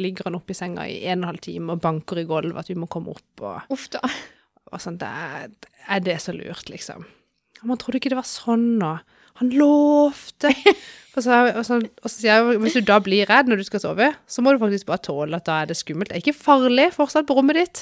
[0.00, 2.62] ligger han oppe i senga i en og en halv time og banker i gulvet
[2.62, 4.00] at vi må komme opp, og, Uff da.
[4.72, 4.96] og sånn.
[5.00, 5.52] Det er,
[5.92, 7.04] er det så lurt, liksom?
[7.68, 10.52] Man trodde ikke det var sånn, og han lovte.
[11.18, 13.64] Og så, og, så, og så sier jeg hvis du da blir redd når du
[13.66, 16.12] skal sove, så må du faktisk bare tåle at da er det skummelt.
[16.12, 17.80] Det er ikke farlig fortsatt på rommet ditt.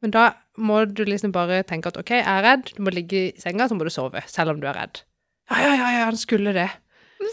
[0.00, 0.22] Men da
[0.56, 3.66] må du liksom bare tenke at OK, jeg er redd, du må ligge i senga,
[3.68, 5.02] så må du sove, selv om du er redd.
[5.50, 6.70] Ja, ja, ja, ja han skulle det.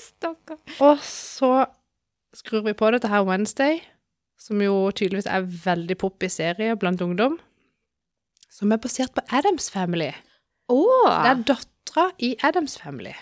[0.02, 0.60] Stakkar.
[0.84, 1.54] Og så
[2.36, 3.80] skrur vi på dette her Wednesday,
[4.40, 7.38] som jo tydeligvis er veldig poppis serie blant ungdom,
[8.52, 10.12] som er basert på Adams Family.
[10.72, 11.08] Oh.
[11.08, 11.44] Det er
[11.86, 13.14] dattera i Adams Family.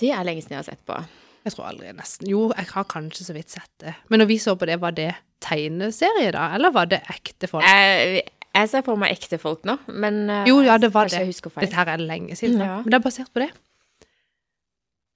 [0.00, 0.96] Det er lenge siden jeg har sett på.
[1.44, 3.94] Jeg tror aldri nesten Jo, jeg har kanskje så vidt sett det.
[4.08, 6.54] Men når vi så på det, var det tegneserie, da?
[6.54, 7.64] Eller var det ekte folk?
[7.64, 8.22] Jeg,
[8.54, 11.20] jeg ser for meg ekte folk nå, men eh, Jo, ja, det var det.
[11.20, 12.60] Dette her er lenge siden.
[12.64, 12.80] Ja.
[12.82, 13.50] Men det er basert på det.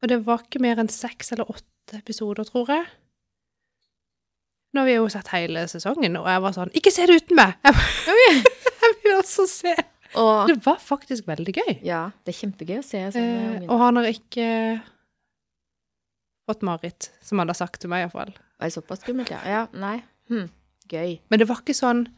[0.03, 2.85] Og det var ikke mer enn seks eller åtte episoder, tror jeg.
[4.77, 7.39] Nå har vi jo sett hele sesongen, og jeg var sånn Ikke se det uten
[7.39, 7.57] meg!
[7.65, 8.43] Jeg,
[8.85, 9.73] jeg vil også se!
[10.17, 11.73] Og, Det var faktisk veldig gøy.
[11.85, 14.81] ja, det er kjempegøy å se sånn Eh, og han har ikke
[16.49, 18.33] fått mareritt, som han har sagt til meg iallfall.
[18.59, 19.41] Var det såpass skummelt, ja?
[19.45, 20.03] Ja, nei.
[20.31, 20.49] Hm,
[20.89, 21.19] gøy.
[21.29, 22.09] Men det var ikke sånn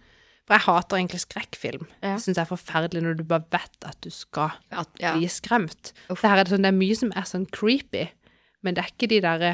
[0.46, 1.84] For jeg hater egentlig skrekkfilm.
[2.02, 2.16] Ja.
[2.16, 5.12] Det syns jeg er forferdelig når du bare vet at du skal at, ja.
[5.14, 5.92] bli skremt.
[6.10, 6.24] Uff.
[6.24, 8.08] Det, er sånn, det er mye som er sånn creepy,
[8.66, 9.52] men det er ikke de derre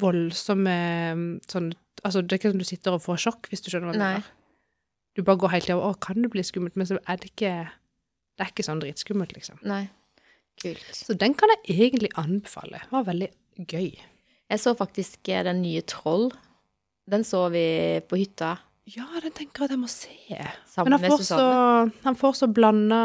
[0.00, 3.90] voldsomme sånn Altså, det er ikke sånn du sitter og får sjokk, hvis du skjønner
[3.90, 4.28] hva jeg mener.
[5.16, 6.76] Du bare går helt til Å, kan det bli skummelt?
[6.78, 7.52] Men så er det ikke
[8.38, 9.58] Det er ikke sånn dritskummelt, liksom.
[9.68, 9.88] Nei.
[10.60, 10.86] Kult.
[10.96, 12.82] Så den kan jeg egentlig anbefale.
[12.84, 13.28] Det var veldig
[13.70, 13.90] gøy.
[14.50, 16.30] Jeg så faktisk eh, den nye Troll.
[17.10, 17.62] Den så vi
[18.08, 18.54] på hytta
[18.90, 20.10] Ja, den tenker jeg at jeg må se.
[20.68, 21.40] sammen Men han får så,
[22.04, 23.00] han får så blanda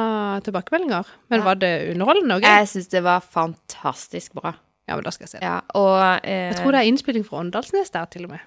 [0.46, 1.06] tilbakemeldinger.
[1.30, 1.46] Men Ja.
[1.46, 2.50] var det underholdende og gøy?
[2.60, 4.54] Jeg syns det var fantastisk bra.
[4.88, 5.46] Ja, men da skal jeg se det.
[5.48, 8.40] Ja, og eh, Jeg tror det er innspilling fra Åndalsnes der, til og med.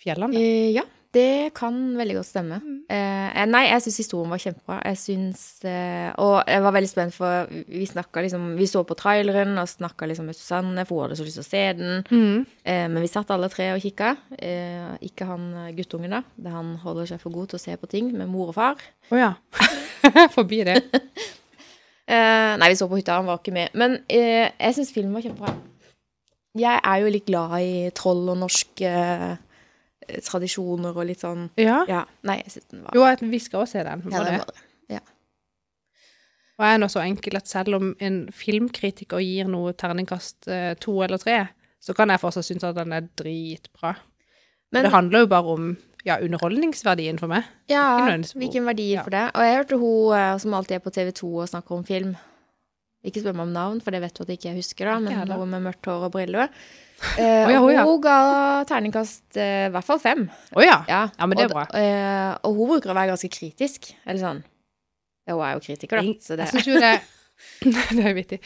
[0.00, 0.36] Fjellene.
[0.36, 0.84] Eh, ja,
[1.14, 2.60] det kan veldig godt stemme.
[2.62, 2.76] Mm.
[2.94, 4.76] Eh, nei, jeg syns historien var kjempebra.
[4.86, 8.94] Jeg syns eh, Og jeg var veldig spent, for vi snakka liksom Vi så på
[8.98, 12.04] traileren og snakka liksom med Susanne, for hun hadde så lyst til å se den.
[12.10, 12.46] Mm.
[12.62, 14.14] Eh, men vi satt alle tre og kikka.
[14.38, 16.22] Eh, ikke han eh, guttungen, da.
[16.38, 18.86] Det han holder seg for god til å se på ting med mor og far.
[19.10, 19.34] Å ja.
[20.36, 20.78] Forbi det.
[22.10, 23.70] Eh, nei, vi så på hytta, han var ikke med.
[23.78, 25.52] Men eh, jeg syns filmen var kjempebra.
[26.58, 29.36] Jeg er jo litt glad i troll og norsk eh,
[30.26, 31.84] tradisjoner og litt sånn Ja.
[31.88, 32.04] Ja.
[32.26, 34.04] Nei, jeg syns den var Jo, vi skal også se den.
[34.10, 34.42] Ja, den det.
[34.42, 34.60] var det.
[36.60, 40.98] Og er nå så enkel at selv om en filmkritiker gir noe terningkast eh, to
[41.00, 41.38] eller tre,
[41.80, 43.94] så kan jeg fortsatt synes at den er dritbra.
[44.70, 45.70] Men det handler jo bare om
[46.04, 47.48] ja, underholdningsverdien for meg.
[47.72, 48.04] ja,
[48.36, 49.04] hvilken verdi ja.
[49.06, 49.24] for det?
[49.32, 52.12] Og jeg hørte hun eh, som alltid er på TV 2 og snakker om film.
[53.08, 55.16] Ikke spør meg om navn, for det vet du at jeg ikke husker, da, men
[55.16, 55.40] heller.
[55.40, 56.52] hun med mørkt hår og briller.
[57.00, 57.84] Eh, oh, ja, og hun, ja.
[58.04, 58.16] ga
[58.68, 60.26] terningkast eh, i hvert fall fem.
[60.52, 60.82] Oh, ja.
[60.88, 63.92] Ja, men det er og, eh, og hun bruker å være ganske kritisk.
[64.04, 64.42] Eller sånn
[65.24, 66.14] ja, Hun er jo kritiker, da.
[66.20, 66.94] Så det, Jeg syns jo det
[67.96, 68.40] Det er vittig.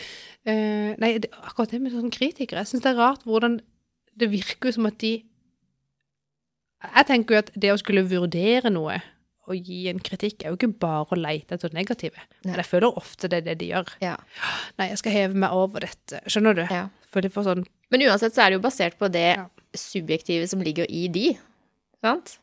[0.46, 3.57] Uh, nei, det, akkurat det med sånn kritikere Jeg syns det er rart hvordan
[4.14, 5.16] Det virker som at de
[6.84, 9.00] Jeg tenker jo at det å skulle vurdere noe
[9.49, 12.16] og gi en kritikk, er jo ikke bare å leite etter det negative.
[12.45, 13.90] Men jeg føler ofte det er det de gjør.
[14.01, 14.16] ja,
[14.78, 16.20] Nei, jeg skal heve meg over dette.
[16.26, 16.62] Skjønner du?
[16.70, 16.88] ja.
[17.14, 17.64] Sånn
[17.95, 19.47] Men uansett så er det jo basert på det Ja.
[19.76, 21.36] subjektive som ligger i de.
[22.03, 22.38] Sant?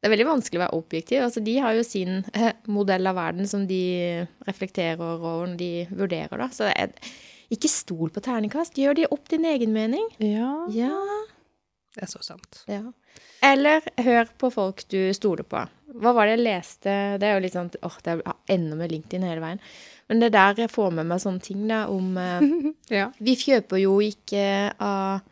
[0.00, 1.22] Det er veldig vanskelig å være objektiv.
[1.26, 5.86] Altså, de har jo sin eh, modell av verden som de reflekterer over når de
[5.90, 6.48] vurderer, da.
[6.48, 7.12] Så det er,
[7.52, 8.78] ikke stol på terningkast.
[8.80, 10.06] Gjør de opp din egen mening.
[10.18, 10.96] Ja, Ja.
[11.94, 12.62] det er så sant.
[12.70, 12.80] ja.
[13.42, 15.62] Eller hør på folk du stoler på.
[16.00, 18.92] Hva var det jeg leste Det er jo litt sånn åh, det er enda med
[18.92, 19.62] LinkedIn hele veien.
[20.10, 22.46] Men det er der jeg får med meg sånne ting da, om eh,
[23.00, 23.08] Ja.
[23.18, 24.44] Vi kjøper jo ikke
[24.82, 25.24] av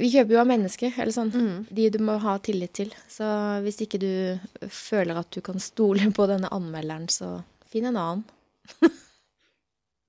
[0.00, 1.32] Vi kjøper jo av mennesker, eller sånn.
[1.70, 2.90] De du må ha tillit til.
[3.08, 3.24] Så
[3.62, 4.10] hvis ikke du
[4.66, 7.36] føler at du kan stole på denne anmelderen, så
[7.70, 8.24] finn en annen.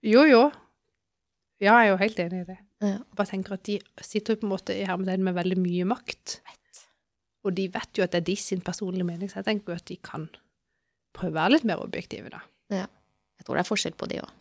[0.05, 0.41] Jo, jo.
[1.57, 2.57] Ja, jeg er jo helt enig i det.
[2.83, 2.97] Ja.
[2.99, 6.39] Jeg bare tenker at de sitter på en måte i hermetegn med veldig mye makt.
[7.45, 9.77] Og de vet jo at det er de sin personlige mening, så jeg tenker jo
[9.79, 10.25] at de kan
[11.15, 12.41] prøve å være litt mer objektive, da.
[12.73, 14.31] Jeg tror det er forskjell på de òg.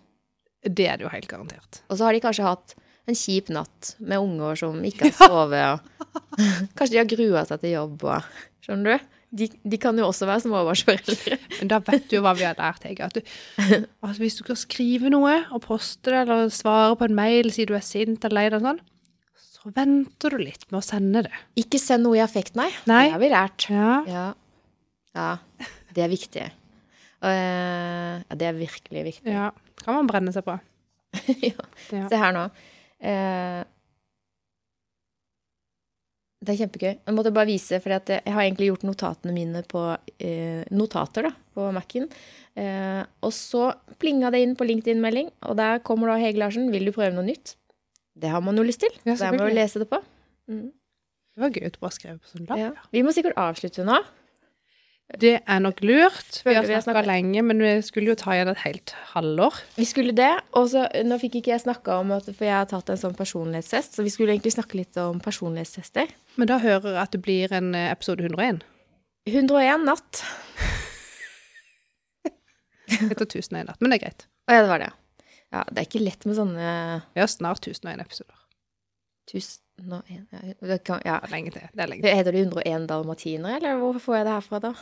[0.64, 1.82] Det er det jo helt garantert.
[1.92, 2.72] Og så har de kanskje hatt
[3.04, 5.74] en kjip natt med unger som ikke har sovet, Ja.
[6.76, 8.32] kanskje de har grua seg til jobb og
[8.64, 9.10] Skjønner du?
[9.34, 11.38] De, de kan jo også være småbarnsforeldre.
[11.58, 13.08] Men da vet du jo hva vi har lært, Hege.
[13.08, 13.18] At,
[14.06, 17.66] at hvis du skal skrive noe og poste det, eller svare på en mail, si
[17.68, 18.82] du er sint eller lei deg sånn,
[19.34, 21.42] så venter du litt med å sende det.
[21.60, 22.68] Ikke send noe i affekt, nei.
[22.90, 23.06] Nei.
[23.08, 23.66] Det har vi lært.
[23.72, 23.96] Ja.
[24.10, 24.26] Ja.
[25.16, 25.30] ja.
[25.94, 26.46] Det er viktig.
[27.24, 29.32] Uh, ja, det er virkelig viktig.
[29.32, 29.50] ja.
[29.80, 30.54] Kan man brenne seg på.
[31.50, 31.66] ja.
[31.90, 32.44] Se her nå.
[33.04, 33.60] Eh,
[36.44, 36.92] det er kjempegøy.
[36.92, 39.82] Jeg måtte bare vise, for jeg har egentlig gjort notatene mine på
[40.18, 42.08] eh, notater da, på Mac-en.
[42.60, 43.70] Eh, og så
[44.02, 46.70] plinga det inn på LinkedIn-melding, og der kommer da Hege Larsen.
[46.74, 47.56] Vil du prøve noe nytt?
[48.14, 48.92] Det har man jo lyst til.
[49.02, 49.98] Ja, der må du lese det på.
[50.50, 50.68] Mm.
[51.34, 52.60] Det var gøy at du bare skrev på sånn lapp.
[52.60, 52.70] Ja.
[52.94, 53.98] Vi må sikkert avslutte nå.
[55.12, 56.38] Det er nok lurt.
[56.46, 59.58] Vi har snakka lenge, men vi skulle jo ta igjen et helt halvår.
[59.76, 62.68] Vi skulle det, og så Nå fikk ikke jeg snakka om at For jeg har
[62.70, 66.08] tatt en sånn personlighetstest, så vi skulle egentlig snakke litt om personlighetstester.
[66.40, 68.64] Men da hører jeg at det blir en eh, episode 101.
[69.28, 70.24] 101 natt.
[72.94, 73.80] Etter 1001 natt.
[73.80, 74.26] Men det er greit.
[74.48, 74.90] Å ja, det var det.
[75.54, 76.70] Ja, det er ikke lett med sånne
[77.14, 78.40] Vi har snart 1001 episoder.
[79.30, 81.18] tusen og en ja, det kan, ja.
[81.22, 81.64] Det er lenge til.
[81.72, 82.16] Det er lenge til.
[82.16, 84.72] Heter det 101 dalmatinere, eller hvor får jeg det herfra, da?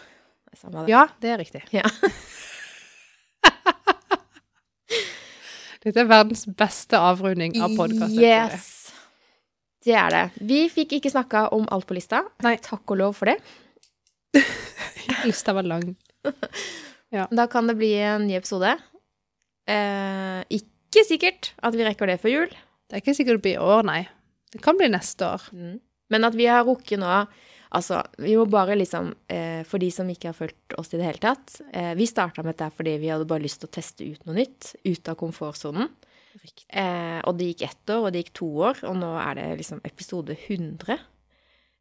[0.52, 0.92] Samme det.
[0.92, 1.62] Ja, det er riktig.
[1.72, 1.86] Ja.
[5.82, 8.20] Dette er verdens beste avrunding av podkasten.
[8.20, 8.92] Yes!
[9.82, 10.26] Det er det.
[10.46, 12.20] Vi fikk ikke snakka om alt på lista.
[12.44, 12.54] Nei.
[12.62, 13.38] Takk og lov for det.
[15.26, 15.96] Lista var lang.
[17.12, 18.70] Da kan det bli en ny episode.
[19.68, 22.54] Eh, ikke sikkert at vi rekker det før jul.
[22.88, 23.98] Det er ikke sikkert det blir i år, nei.
[24.52, 25.42] Det kan bli neste år.
[25.52, 25.80] Mm.
[26.12, 27.26] Men at vi har rukket nå
[27.72, 31.06] Altså, vi må bare liksom eh, For de som ikke har fulgt oss i det
[31.06, 34.04] hele tatt eh, Vi starta med dette fordi vi hadde bare lyst til å teste
[34.04, 34.74] ut noe nytt.
[34.84, 35.88] Ut av komfortsonen.
[36.68, 39.46] Eh, og det gikk ett år, og det gikk to år, og nå er det
[39.62, 40.98] liksom episode 100.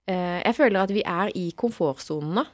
[0.08, 2.46] Eh, jeg føler at vi er i komfortsonen nå.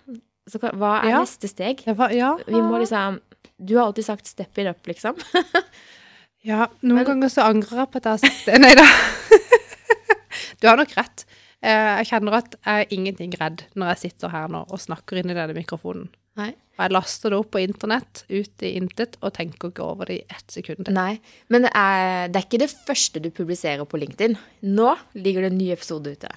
[0.49, 1.21] Så hva- er Ja.
[1.21, 1.85] neste steg?
[1.85, 2.33] Var, ja.
[2.47, 3.19] Vi må liksom
[3.59, 5.13] Du har alltid sagt 'step it up', liksom.
[6.43, 8.59] Ja, noen Men- ganger så angrer jeg på at jeg har sagt det.
[8.61, 8.85] Nei da.
[10.61, 11.25] Du har nok rett.
[11.61, 15.19] Eh, Jeg kjenner at jeg er ingenting redd når jeg sitter her nå og snakker
[15.21, 16.09] inn i denne mikrofonen.
[16.37, 16.51] Nei.
[16.77, 20.19] Og jeg laster det opp på internett, ut i intet, og tenker ikke over det
[20.19, 20.89] i ett sekund.
[20.93, 21.15] Nei.
[21.49, 24.37] Men det er, det er ikke det første du publiserer på LinkedIn.
[24.69, 26.29] Nå ligger det en ny episode ute.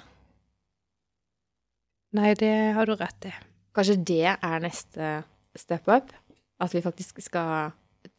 [2.17, 3.35] Nei, det har du rett i.
[3.77, 5.11] Kanskje det er neste
[5.61, 6.11] step up?
[6.61, 7.71] At vi faktisk skal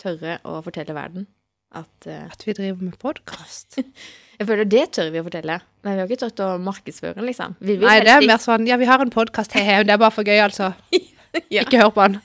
[0.01, 1.25] tørre å fortelle verden
[1.71, 3.77] at uh, At vi driver med podkast.
[4.41, 5.59] Jeg føler det tør vi å fortelle.
[5.85, 7.53] Men vi har ikke turt å markedsføre den, liksom.
[7.61, 10.13] Vi Nei, det er mer sånn Ja, vi har en podkast, he-he, det er bare
[10.15, 10.71] for gøy, altså.
[10.91, 11.17] ikke-
[11.55, 11.61] ja.
[11.63, 12.17] Ikke hør på den.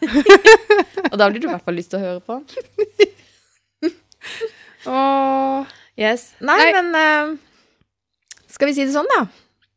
[1.13, 2.41] Og da blir du i hvert fall lyst til å høre på.
[4.87, 5.75] Åh.
[5.97, 6.33] Yes.
[6.43, 6.73] Nei, Nei.
[6.75, 7.37] men uh,
[8.51, 9.23] Skal vi si det sånn, da?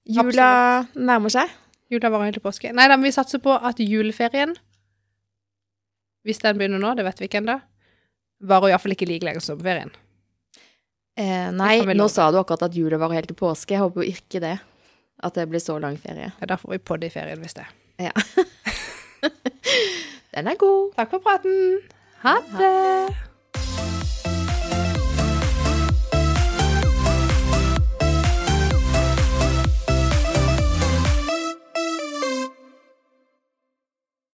[0.10, 0.50] Jula
[0.98, 1.52] nærmer seg.
[1.94, 2.72] Jula var til påske.
[2.74, 4.56] Nei da, men vi satser på at juleferien,
[6.26, 7.60] hvis den begynner nå, det vet vi ikke ennå,
[8.40, 9.92] varer iallfall ikke like lenge som sommerferien.
[11.20, 13.76] Eh, nei, nå sa du akkurat at jula var helt til påske.
[13.76, 14.58] Jeg håper jo ikke det.
[15.20, 16.32] At det blir så lang ferie.
[16.40, 17.68] Ja, da får vi podde i ferien hvis det.
[18.00, 18.14] Ja.
[20.34, 20.94] Den er god.
[20.96, 21.82] Takk for praten.
[22.24, 23.29] Ha det.